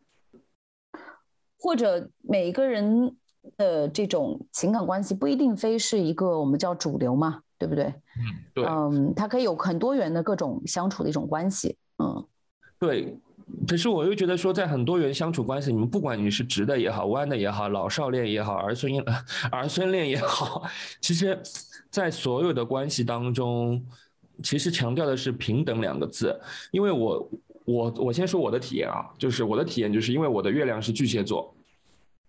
[1.59, 3.17] 或者每一个人
[3.57, 7.85] 的这种情感关系不一定非是一个我们叫主流嘛，对不对？
[7.85, 8.03] 嗯，
[8.53, 8.65] 对。
[8.67, 11.79] 嗯，它可以有很多元的各种相处的一种关系。
[11.99, 12.27] 嗯，
[12.79, 13.19] 对。
[13.67, 18.93] 可是我又觉得说，在很多人相处关系，你们不管你是直的也好，弯的也好，老少恋也好，儿孙
[19.51, 20.63] 儿孙恋也好，
[21.01, 21.39] 其实，
[21.91, 23.85] 在所有的关系当中，
[24.43, 26.39] 其实强调的是平等两个字。
[26.71, 27.31] 因为我
[27.65, 31.55] 我我先说我的体验啊，就是我的体验，就是因为我的月亮是巨蟹座。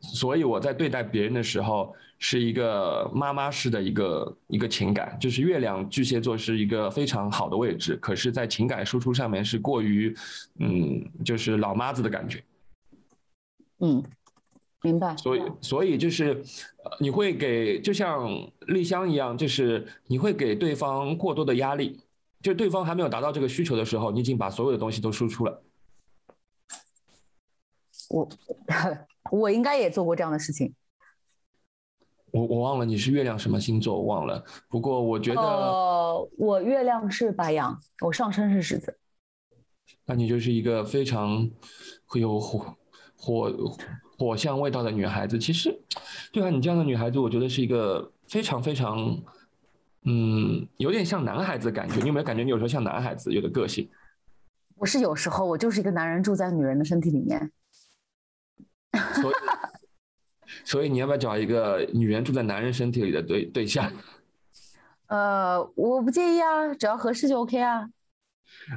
[0.03, 10.13] 所以我在对待别人的时候，是一个妈妈式的一个一个情感，就是月亮巨蟹座是一个非常好的位置，可是，在情感输出上面是过于，
[10.59, 12.43] 嗯，就是老妈子的感觉。
[13.79, 14.03] 嗯，
[14.81, 15.15] 明白。
[15.15, 16.43] 所以，所以就是，
[16.99, 18.29] 你会给就像
[18.67, 21.99] 丽香一样，就是你会给对方过多的压力，
[22.41, 25.63] 就对方还没有达到这个需求的时候，你已经把所有的东西都输出了。
[28.09, 28.29] 我。
[29.39, 30.73] 我应该也做过这样的事情。
[32.31, 34.43] 我我忘了你是月亮什么星座，我忘了。
[34.69, 38.97] 不过我觉得，呃，我月亮是白羊，我上升是狮子。
[40.05, 41.49] 那你就是一个非常
[42.05, 42.75] 会有火
[43.15, 43.77] 火
[44.17, 45.37] 火象味道的女孩子。
[45.39, 45.81] 其实，
[46.31, 49.17] 对啊，你这样的女孩子，我觉得是一个非常非常，
[50.05, 51.99] 嗯，有点像男孩子的感觉。
[52.01, 53.89] 你有没有感觉你有时候像男孩子，有的个性？
[54.75, 57.51] 我是有时候，我就是一个男人住在女人的身体里面。
[59.21, 59.35] 所以，
[60.63, 63.91] 所以你要不要找一个女人住在男人身体里的对对象？
[65.07, 67.87] 呃，我不介意啊，只要合适就 OK 啊。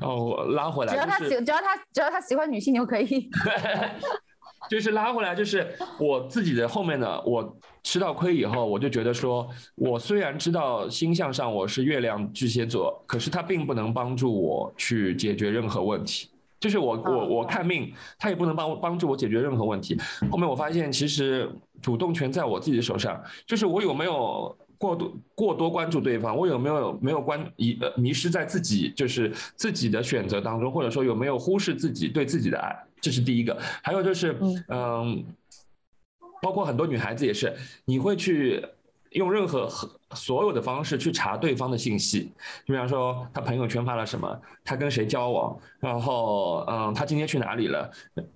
[0.01, 3.31] 哦，我拉回来，只要他喜，只要他只要他喜欢女性就可以。
[4.69, 16.31] 就是拉回来，就是我自己的后面的，我吃到亏以后，我就觉得说，我虽然知道星象上我是月亮巨蟹座，可是它并不能帮助我去解决任何问题。
[16.59, 19.99] 就是我我我看命，他也不能帮帮助我解决任何问题。
[20.31, 21.51] 后面我发现，其实
[21.83, 23.23] 主动权在我自己的手上。
[23.47, 33.57] 就是我有没有过多过多关注对方，我有没有没有关一呃迷失在自己就是自己的选择当中，或者说有没有忽视自己对自己的爱，这是第一个。
[33.83, 34.37] 还有就是
[34.69, 35.25] 嗯，
[36.41, 38.65] 包括很多女孩子也是，你会去。
[39.11, 42.33] 用任何和所有的方式去查对方的信息，
[42.65, 47.91] 就比方说他朋友圈发了什么，他跟谁交往，然后嗯，他今天去哪里了？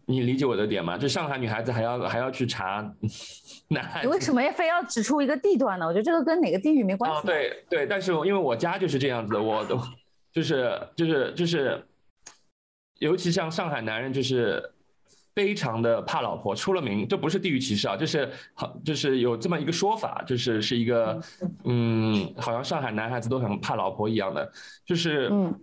[0.06, 0.96] 你理解我的点吗？
[0.96, 2.80] 就上海女孩子还要还要去查
[3.68, 5.86] 男孩子，你为什么要非要指出一个地段呢？
[5.86, 7.26] 我觉得这个跟哪个地域没关系。
[7.26, 9.80] 对对，但是因为我家就是这样子，我都
[10.32, 11.84] 就是就是就是，
[12.98, 14.72] 尤其像上海男人就是。
[15.40, 21.18] 非常的怕老婆，出了名，这不是地域歧视啊，就是好，就是有这么一个说法，就是是一个，
[21.64, 24.52] 嗯，好像上海男孩子都很怕老婆一样的，
[24.84, 25.60] 就是，嗯，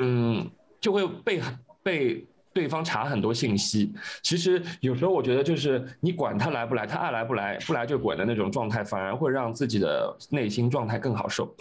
[0.00, 1.40] 嗯，就会被
[1.80, 3.94] 被对方查很多信息。
[4.20, 11.54] 其实有时候我觉得，就是你管他来不来，他爱来不来，不来就滚的那种状态，反而会让自己的内心状态更好受。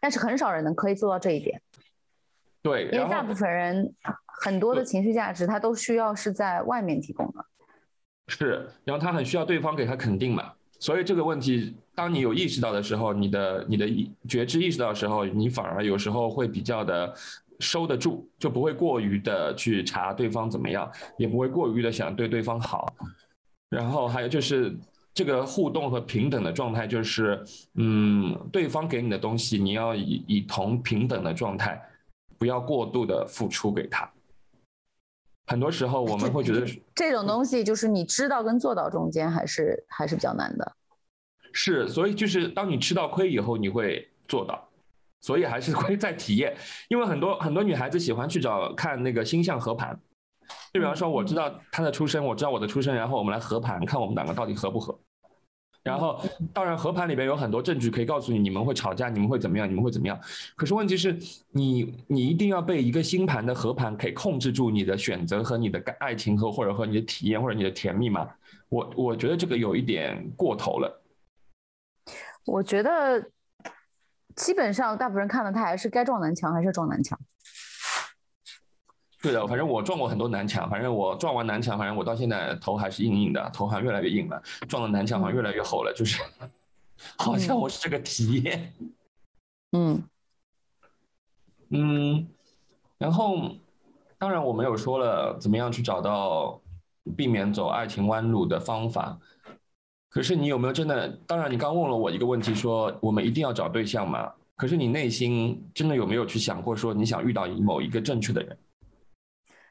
[0.00, 1.60] 但是很少人能可以做到这一点。
[2.64, 3.94] 对，因为大部分人
[4.42, 7.44] 很多的情绪价值，他都需要是在外面提供的。
[8.28, 10.50] 是，然后他很需要对方给他肯定嘛。
[10.80, 17.14] 所以这个问题，当你有意识到的时候，你的你的意觉知意识到的时候，你反而有时候会比较的
[17.60, 22.90] 收得住，就不会过于的去查对方怎么样，也不会过于的想对对方好。
[23.68, 24.74] 然后还有就是
[25.12, 31.78] 这个互动和平等的状态，就是嗯，对方给你的东西，你要以以同平等的状态。
[32.38, 34.10] 不要过度的付出给他。
[35.46, 40.76] 很多时候我们会觉得这种东西就是你知道跟做到中间还是还是比较难的。
[41.52, 44.68] 是，所以就是当你吃到亏以后，你会做到。
[45.20, 46.54] 所以还是 会在体验，
[46.88, 49.98] 因为很多很多女孩子喜欢去找看那个星象合盘。
[50.72, 54.98] 就比方说，我知道她的出生，我知道我的出生，然后我们来合盘，看我们两个到底合不合。
[55.84, 56.18] 然后，
[56.52, 60.18] 当然，合盘里边有很多证据可以告诉你，你们会吵架，你们会怎么样，你们会怎么样。
[60.56, 61.14] 可是问题是，
[61.50, 68.26] 你你一定要被一个星盘的合盘可以控制住你的选择和你的爱情和或者和你的体验或者你的甜蜜吗？
[68.70, 71.02] 我我觉得这个有一点过头了。
[72.46, 73.22] 我觉得
[74.34, 77.18] 基本上大部分人看了他还是该撞南墙还是撞南墙。
[79.24, 86.22] 对的，反正我撞过很多南墙，反正我撞完南墙，反正我到现在头还是硬硬的，头好像越来越硬了，撞的南墙好像越来越厚了，就是
[87.16, 88.74] 好像我是这个体验。
[89.72, 90.02] 嗯
[91.70, 92.28] 嗯，
[92.98, 93.50] 然后
[94.18, 96.60] 当然我们有说了怎么样去找到
[97.16, 99.18] 避免走爱情弯路的方法。
[100.10, 101.08] 可是你有没有真的？
[101.26, 104.30] 当然，你刚问了我一个问题，说我们一定要找对象吗？
[104.54, 108.56] 可是你内心真的有没有去想过，说你想遇到某一个正确的人？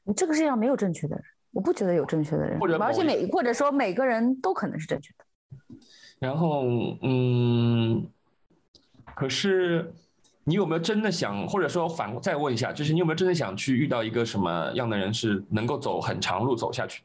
[0.03, 5.25] 你这个世界上没有正确的人，我不觉得有正确的人，或者而且每或者说每个人都可能是正确的。
[6.19, 6.63] 然后，
[7.01, 8.07] 嗯，
[9.15, 9.93] 可是
[10.45, 17.03] 你有没有真的想，或者说反再问一下，就是你有没有真的想去遇到一个什么样的人，是能够走很长路走下去？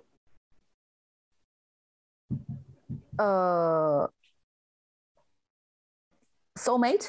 [3.17, 4.13] 呃
[6.55, 7.09] ，soulmate，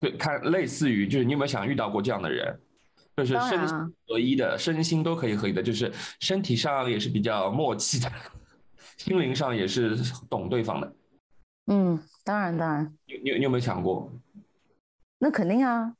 [0.00, 2.60] 对，看类似于就是你有没有想遇到过这样的人，
[3.16, 8.10] 就是身心合一的，身心都可以合一的，就是身体上也是比较默契的，
[8.98, 9.96] 心灵上也是
[10.28, 10.94] 懂对方的。
[11.66, 12.92] 嗯，当然当然。
[13.06, 14.10] 你你你有没有想过？
[15.18, 15.94] 那肯定啊。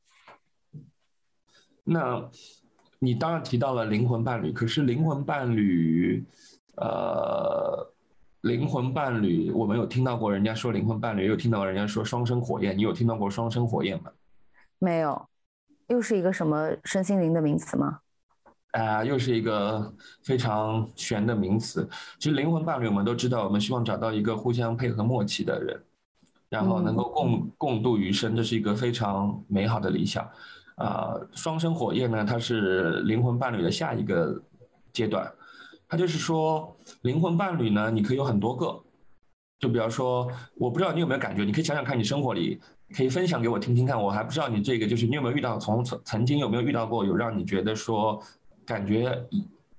[1.84, 2.28] 那
[2.98, 6.24] 你当然提到了灵魂伴侣，可是灵魂伴侣，
[6.76, 7.88] 呃。
[8.42, 12.76] 灵魂伴侣，我们有听到过人家说灵魂伴侣，有听到人家说双生火焰。
[12.76, 14.10] 你有听到过双生火焰吗？
[14.80, 15.28] 没有，
[15.92, 17.98] 又是一个什么身心灵的名词吗？
[18.70, 21.86] 啊，又是一个非常玄的名词。
[22.18, 25.78] 其实灵魂伴侣，我们都知道，我们希望找到一个互相配合默契的人，
[26.48, 30.26] 然后能够共共度余生，这是一个非常美好的理想。
[30.76, 34.42] 啊，双生火焰呢，它是灵魂伴侣的下一个
[34.94, 35.30] 阶段。
[35.86, 38.82] 它就是说，灵魂伴侣呢，你可以有很多个。
[39.58, 42.58] 就比方说，我不知道你有没有感觉，你可以想想看你生活里，
[42.94, 44.00] 可以分享给我听听看。
[44.00, 48.22] 我还不知道你这个，就是你有没有遇到，从曾曾经有没有遇到过，有让你觉得说，
[48.64, 49.26] 感觉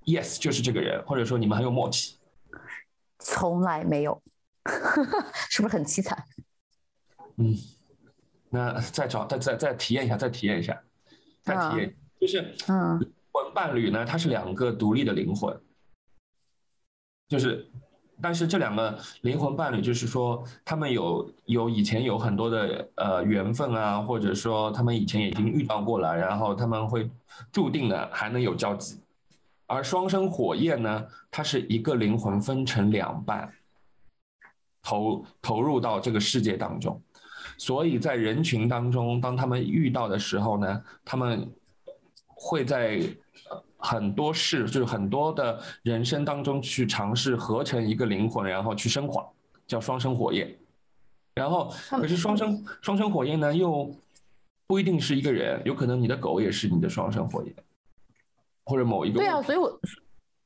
[0.05, 2.17] yes 就是这个人，或者说你们很有默契。
[3.19, 4.21] 从来没有，
[5.49, 6.23] 是不是很凄惨？
[7.37, 7.55] 嗯，
[8.49, 10.81] 那再找，再再再体验一下，再体验一下，
[11.41, 12.99] 再体验，就是嗯，
[13.31, 15.57] 魂伴侣呢，他是两个独立的灵魂。
[17.29, 17.67] 就是，
[18.23, 27.09] 但是这两个灵魂伴侣，就是说他们有有以前有很多的呃缘分啊，或者说他们以前已经遇到过了，然后他们会
[27.51, 28.97] 注定的还能有交集。
[29.67, 33.51] 而双生火焰呢，它是一个灵魂分成两半，
[34.81, 37.01] 投投入到这个世界当中，
[37.57, 41.51] 所以在人群当中，当他们遇到的时候呢，他们
[42.25, 43.01] 会在。
[43.83, 49.23] 很多事就是很多的人生当中去尝试合成一个灵魂，然后去升华，
[49.67, 50.57] 叫双生火焰。
[51.35, 53.93] 然后可是双生双生火焰呢，又
[54.65, 57.53] 不一定是一个人，有可能你的狗也是你的双生火焰，
[58.63, 59.19] 或者某一个。
[59.19, 59.79] 对啊，所以我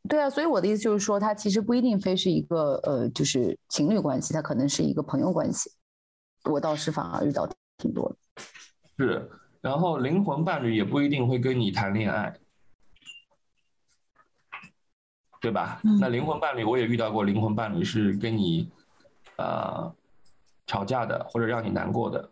[0.09, 5.69] 对啊，所以我的意思就是说，它其实不一定非是一个呃，就是情侣关系，它可能是一个朋友关系。
[6.45, 8.15] 我倒是反而遇到挺多的。
[8.97, 9.29] 是，
[9.61, 12.33] 然后灵魂伴侣也不一定会跟你谈恋爱。
[15.39, 15.79] 对吧？
[15.99, 18.71] 那灵魂伴侣我也遇到过，灵魂伴侣是跟你，
[19.37, 19.93] 呃，
[20.65, 22.31] 吵架的，或者让你难过的。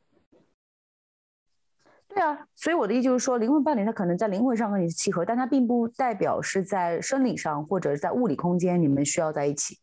[2.07, 9.77] 对啊，所以我的意思就是说，灵魂伴侣他可能在灵魂上和你契合，但他并不代表是在生理上或者在物理空间你们需要在一起。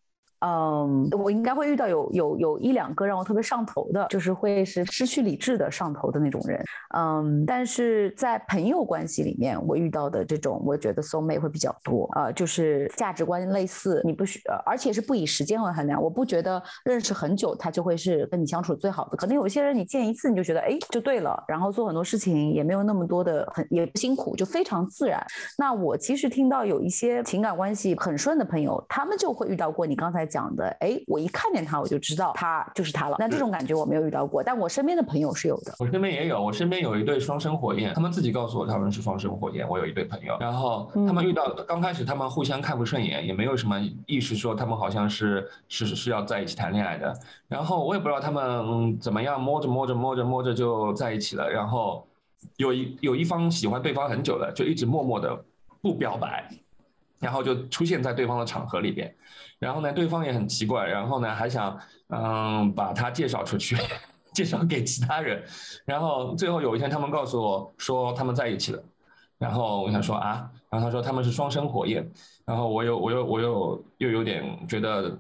[0.45, 6.61] 嗯，我应该会遇到有有有一两个让我特别上头的，就是会是失去理智的上头的那种人。
[6.97, 16.03] 嗯，但是在朋友关系里面，我遇到的这种，我觉得 soul mate 会比较多呃，就是价值观类似，你不需，而且是不以时间为衡量。
[16.03, 25.25] 我不觉得认识很久他就会是跟你相处最好的，可能有些人你见一次你就觉得哎就对了，然后做很多事情也没有那么多的很也不辛苦，就非常自然。
[25.57, 30.27] 那我其实听到有一些情感关系很顺的朋友，他们就会遇到过你刚才。
[30.33, 33.17] 讲的哎，我一看见他，我就知道他就是他了。
[33.19, 35.75] 那这种感觉我没有遇到过，但我身边的朋友是有的。
[35.79, 39.69] 我身边也有，我身边有一对双生火焰，他们自己告诉我他们是双生火焰。
[39.69, 47.15] 我有一对朋友，然后他们遇到刚开始他们互相看不顺眼，也没有什么意识说他们好像是是是要在一起谈恋爱的。
[47.49, 51.51] 然后我也不知道他们怎么样摸着摸着摸着摸着就在一起了。
[51.51, 52.07] 然后
[52.57, 55.45] 有一有一方喜欢对方很久了，就一直默默的
[55.83, 56.49] 不表白。
[57.23, 59.15] 然后就出现在对方的场合里边，
[59.61, 63.77] 然后呢，对方也很奇怪，然后呢，还想嗯把他介绍出去，
[64.35, 65.41] 介绍给其他人，
[65.85, 68.83] 然后最后有一天他们告诉我说他们在一起了，
[69.39, 72.11] 然后我想说啊，然后他说他们是双生火焰，
[72.45, 75.17] 然后我又我又我又又有点觉得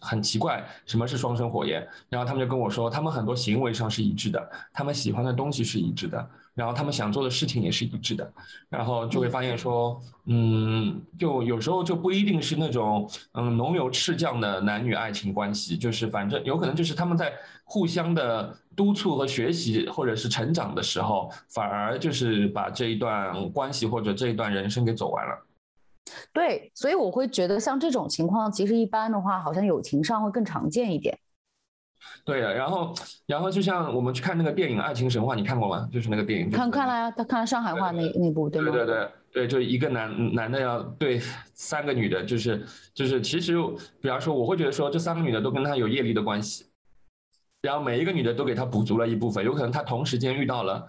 [0.00, 1.86] 很奇怪，什么是双生火焰？
[2.08, 8.32] 然后他们就跟我说，他们很多行为上是一致的，他们喜欢的东西是一致的，然后他们想做的事情也是一致的，
[8.68, 17.32] 然后就会发现说，嗯，就有时候就不一定是那种嗯浓油赤酱的男女爱情关系，就是反正有可能就是他们在
[17.64, 25.46] 互相的督促和学习或者是成长的时候，反而就是把这一段关系或者这一段人生给走完了。
[26.32, 31.18] 对，所以我会觉得像这种情况，其实一般的话，好像友情上会更常见一点。
[32.24, 32.94] 对的，然后，
[33.26, 35.88] 然后就像我们去看那个电影《爱情神话》，你看过吗？
[35.92, 36.50] 就是那个电影。
[36.50, 38.70] 看看了呀，他看了上海话那那部，对吗？
[38.72, 41.20] 对对对对，就一个男男的要对
[41.52, 43.54] 三个女的，就是就是，其实
[44.00, 46.66] 比方说，我会觉得说，这三个女的都跟他有业力的关系，
[47.62, 50.86] 然后每一个女的都给他补足了一部分，有可能他同时间遇到了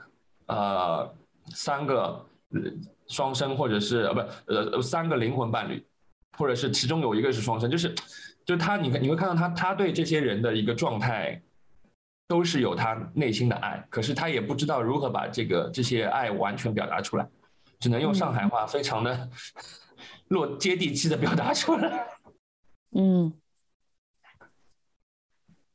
[0.47, 1.13] 呃
[1.53, 2.26] 三个。
[3.07, 5.84] 双生，或者是呃不呃三个灵魂伴侣，
[6.39, 7.93] 或者是其中有一个是双生，就是，
[8.46, 11.41] 就他你你会看到他他对这些人的一个状态，
[12.28, 17.28] 都是有他内心的爱，可是他也不知道如何把这个这些爱完全表达出来，
[17.80, 19.30] 只能用上海话非常的
[20.28, 22.08] 落接地气的表达出来。
[22.91, 23.34] 嗯，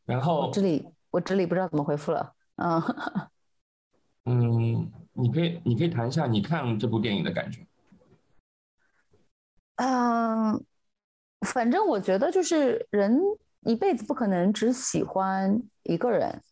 [0.05, 2.81] 然后这里我这里不知道怎么回复了，嗯
[4.25, 4.93] 嗯。
[5.13, 7.67] 你可以，你可以谈一下你看这部电影的感觉。
[9.75, 10.65] 嗯，
[11.47, 13.19] 反正我觉得就是人
[13.63, 16.43] 一辈子不可能只喜欢一个人。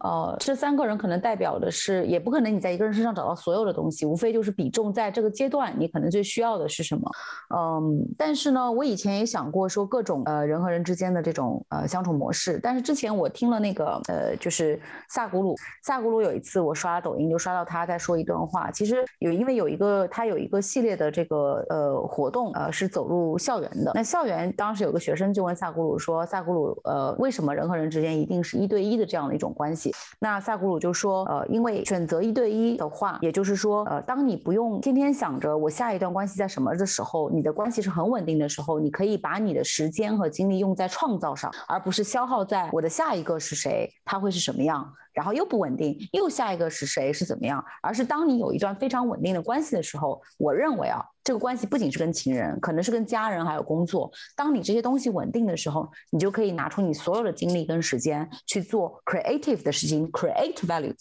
[0.00, 7.10] 呃，这三个人可能代表的是，也不可能你在一个人身上找到所有的东西，无非就是比重在这个阶段你可能最需要的是什么。
[7.56, 29.87] 嗯，但是呢，我以前也想过说各种呃人和人之间的这种呃相处模式，但是之前我听了那个呃就是萨古鲁，萨古鲁有一次我刷抖音就刷到他在说一段话，其实有因为有一个他有一个系列的这个呃活动呃是走入校园的，那校园当时有个学生就问萨古鲁说萨古鲁呃为什么人和人之间一定是一对一的这样的一种关系？
[30.18, 44.92] 那萨古鲁就说，呃，因为选择一对一的话，也就是说，呃，当你不用天天想着我下一段关系在什么的时候，你的关系是很稳定的时候，你可以把你的时间和精力用在创造上，而不是消耗在我的下一个是谁，他会是什么样。
[45.18, 47.64] 然后又不稳定，又下一个是谁是怎么样？
[47.82, 54.08] 而是当你有一段非常稳定的关系的时候，我认为啊，这个关系不仅是跟情人，可能是跟家人还有工作。
[54.36, 60.94] 当你这些东西稳定的时候，你就可以拿出你所有的精力跟时间去做 creative 的事情，create value，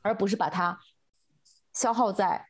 [0.00, 0.78] 而不是把它
[1.74, 2.46] 消耗在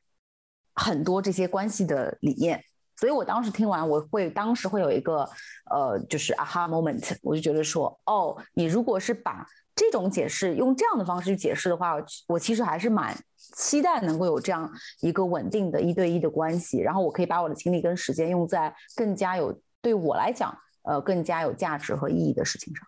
[0.77, 2.63] 很多这些关系的里面。
[2.97, 5.29] 所以我当时听完，我会当时会有一个
[5.69, 9.45] 呃，就是 aha moment，我就觉得说，哦，你如果是把
[9.77, 11.97] 这种解释用这样的方式去解释的话，
[12.29, 14.70] 我其实还是蛮期待能够有这样
[15.01, 22.87] 一个稳定的一对一的关系，然后我可以把我的精力跟时间用在更加有对我来讲，呃，更加有价值和意义的事情上。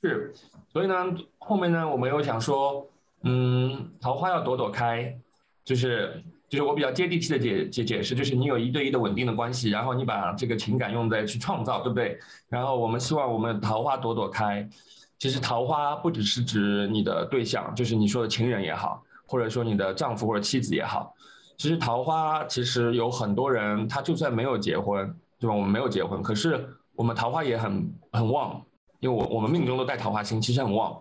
[0.00, 0.32] 是，
[0.72, 0.94] 所以呢，
[1.38, 2.88] 后面呢，我们又想说，
[3.24, 5.14] 嗯，桃花要朵朵开，
[5.62, 12.18] 就是就是我比较接地气的解解解释，就是你有一对一的稳定的关系，然后你把这个情感用在去创造，对不对？
[12.48, 14.66] 然后我们希望我们桃花朵朵开。
[15.18, 21.12] 其实桃花不只是指你的对象，就是你说的情人也好，或者说你的丈夫或者妻子也好。
[21.56, 25.56] 其实桃花其实有很多人，他就算没有结婚，对吧？
[25.56, 28.62] 我们没有结婚，可是我们桃花也很很旺，
[29.00, 30.96] 因为我我们命中都带桃花星，其实很旺。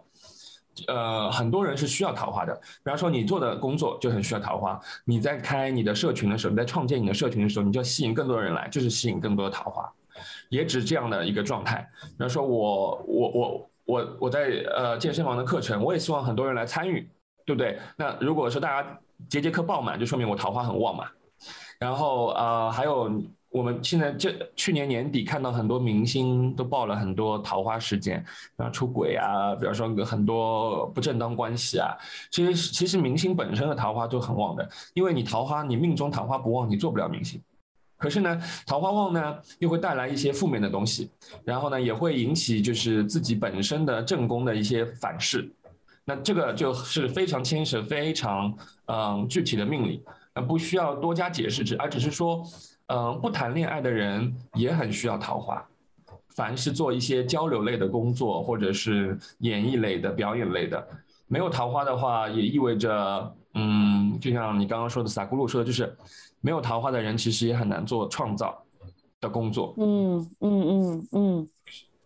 [0.88, 2.56] 呃，很多人是需要桃花的。
[2.56, 9.88] 比方说你做的工作就很需要桃花，你在开你的社群的时候，你在创建你的社群的时候，你就要吸引更多的人来，就是吸引更多的桃花，
[10.50, 11.88] 也指这样的一个状态。
[12.02, 13.52] 比方说我我我。
[13.52, 17.10] 我我我在呃健身房的课程，我也希望很多人来参与，
[17.46, 17.80] 对不对？
[17.96, 21.06] 那如果说大家节节课爆满，就说明我桃花很旺嘛。
[21.80, 23.10] 然后呃还有
[23.50, 28.24] 我们现在这去年年底看到很多明星都爆了很多桃花事件，
[28.58, 31.96] 啊出轨啊，比方说很多不正当关系啊。
[32.30, 37.42] 其实其实明星本身的桃花就很旺的，因为你桃花你命中桃花不旺，你做不了明星。
[37.98, 41.10] 可是呢，桃花旺呢，又会带来一些负面的东西，
[41.44, 45.50] 然后呢，也会引起就是自己本身的正宫的一些反噬，
[46.06, 50.04] 那这个就是非常牵涉非常嗯具体的命理，
[50.36, 52.44] 那不需要多加解释，只而只是说，
[52.86, 55.66] 嗯，不谈恋爱的人也很需要桃花，
[56.36, 60.88] 凡是做一些交流类的工作或者是演艺类的表演类的，
[61.26, 65.98] 没有桃花的话，也意味着，嗯，就像你刚刚说的，萨古鲁说的就是。
[66.48, 68.64] 没有桃花的人，其实也很难做创造
[69.20, 69.76] 的工作。
[69.78, 71.50] 嗯嗯嗯嗯，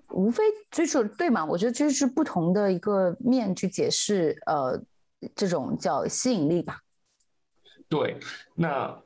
[0.10, 1.46] 无非就是对嘛？
[1.46, 4.82] 我觉得这是不同的一个面去解释，呃，
[5.36, 6.80] 这种叫吸引力吧。
[7.88, 8.18] 对，
[8.56, 8.98] 那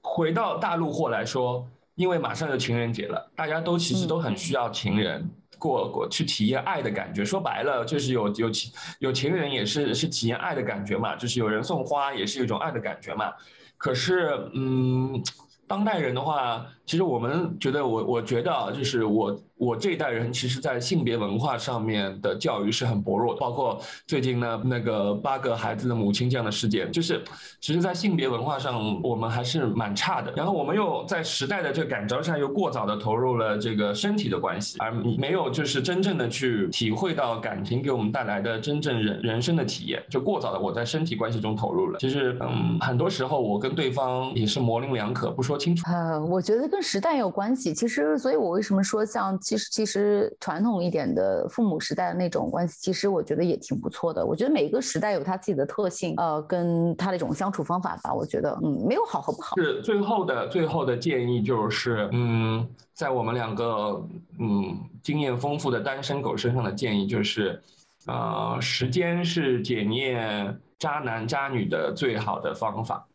[0.00, 5.28] 回到大陆货来说，因为马上就情人节了，大家都其实都很需要情人
[5.58, 7.22] 过过去体验爱的感觉。
[7.22, 13.34] 说白了，就是有有情有情人也是是体验爱的感觉嘛，就是有人送花也是一种爱的感觉嘛。
[13.80, 15.24] 可是，嗯，
[15.66, 19.40] 当代人的话，其实我们觉得，我我觉得啊，就是我。
[19.60, 27.22] 我这一代人其实，在性别文化上面的教育是很薄弱的，包括最近呢那个八个孩子的母亲这样的事件，就是
[27.60, 30.32] 其实，在性别文化上我们还是蛮差的。
[30.34, 41.98] 然后我们又在时代的这个感召下，又过早的投入了这个身体的关系，而没有就是真正的去体会到感情给我们带来的真正人人生的体验，就过早的我在身体关系中投入了。
[41.98, 45.84] 其实，嗯，很多时候我跟对方也是模棱两可，不说清楚。
[45.86, 47.74] 呃，我觉得跟时代有关系。
[47.74, 49.38] 其实，所以我为什么说像。
[49.38, 54.24] 其实，其实传统一点的父母时代的那种关系，其实我觉得也挺不错的。
[54.24, 58.14] 我觉得每一个时代有他自己的特性，呃，跟他的一种相处方法吧。
[58.14, 59.54] 我觉得，嗯，没有好和不好。
[59.56, 64.02] 是最后的最后的建议就是，嗯，在我们两个
[64.38, 67.62] 嗯经验丰富的单身狗身上的建议就是，
[68.06, 73.06] 呃，时间是检验渣男渣女的最好的方法。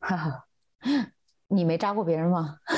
[0.00, 0.44] 哈哈，
[1.48, 2.56] 你没扎过别人吗？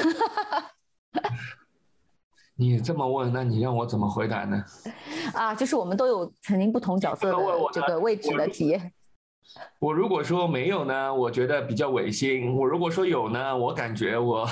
[2.56, 4.64] 你这么问，那你让我怎么回答呢？
[5.34, 7.36] 啊，就是我们都有曾经不同角色的
[7.72, 8.92] 这个位置的体验。
[9.78, 14.46] 我如果说没有呢，我觉得比较违心；我如果说有呢，我感觉我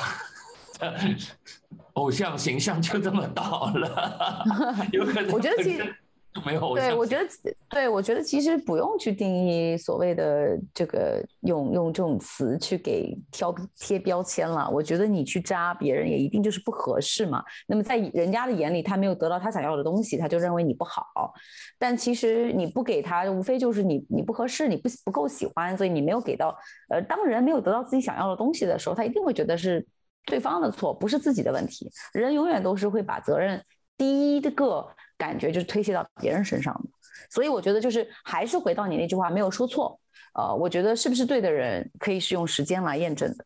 [1.92, 4.44] 偶像形象就这么倒了。
[4.90, 5.94] 有可能，我觉得其实。
[6.46, 7.28] 没有，对我觉得，
[7.68, 14.70] 对我觉得其实不用去定义所谓的这个用用这种词去给挑贴标签了。
[14.70, 17.42] 我觉得你去扎别人也一定就是不合适嘛。
[17.66, 21.32] 那么在人家的眼里，他没有得到他想要的东西，他就认为你不好。
[21.76, 26.56] 但其实你不给他，无非就是你你不合适，你不不够喜欢，所以你没有给到。
[26.88, 29.84] 呃，当人没有得到自己想要的东西的时候，他一定会觉得是
[30.24, 31.90] 对方的错，不是自己的问题。
[32.12, 33.60] 人永远都是会把责任
[33.96, 34.86] 第一个。
[35.18, 36.88] 感觉就是推卸到别人身上的，
[37.28, 40.00] 所以我觉得就是还是回到你那句话，没有说错。
[40.34, 43.44] 呃，我觉得是不是对的人，可以是用时间来验证的。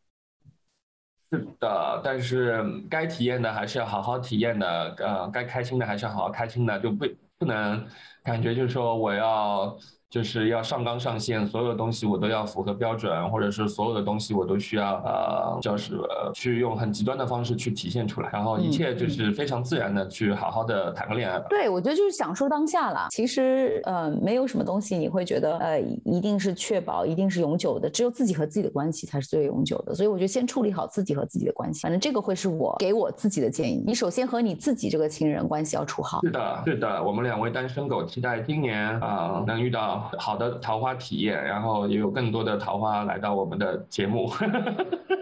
[1.31, 7.05] 是的，但是该体验的还是要好好体验的，呃，该开心的还是要好好开心的，就不
[7.39, 7.85] 不能
[8.23, 9.77] 感觉就是说我要。
[10.13, 15.95] 就是要上纲上线，所有的东西我都要符合标准，或者是所有的东西我都需要呃，就是
[16.35, 21.47] 去用很极端的方式去体现出来，然后一切就是非常自然的去好好的谈个恋爱吧。
[21.49, 23.07] 对，我觉得就是享受当下啦。
[23.09, 29.95] 其实呃，没有什么东西你会觉得呃，一定是确保，一定是永久的，只有自己和自己的关系才是最永久的。
[29.95, 33.83] 所以我觉得先处理好自己和自己的关系，反正这个会是我给我自己的建议。
[33.83, 36.21] 你首先和你自己这个亲人关系要处好。
[36.21, 40.02] 是的，是的，我们两位单身狗期待今年啊能遇到。
[40.17, 44.31] 好的桃花体验，然后也有更多的桃花来到我们的节目。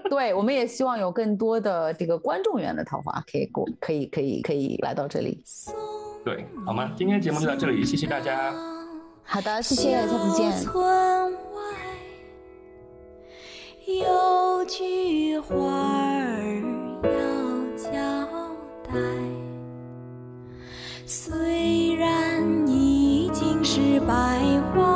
[0.09, 5.41] 对，我们也希望有更多的这个观众缘的桃花可以过，可以可以可以来到这里。
[6.25, 6.91] 对，好吗？
[6.95, 8.53] 今天节目就到这里，谢谢大家。
[9.23, 10.51] 好的，谢谢，下次见。
[13.88, 16.61] 有句话儿
[17.03, 17.09] 要
[17.75, 17.91] 交
[18.84, 18.91] 代，
[21.05, 22.30] 虽然
[24.08, 24.91] 百花。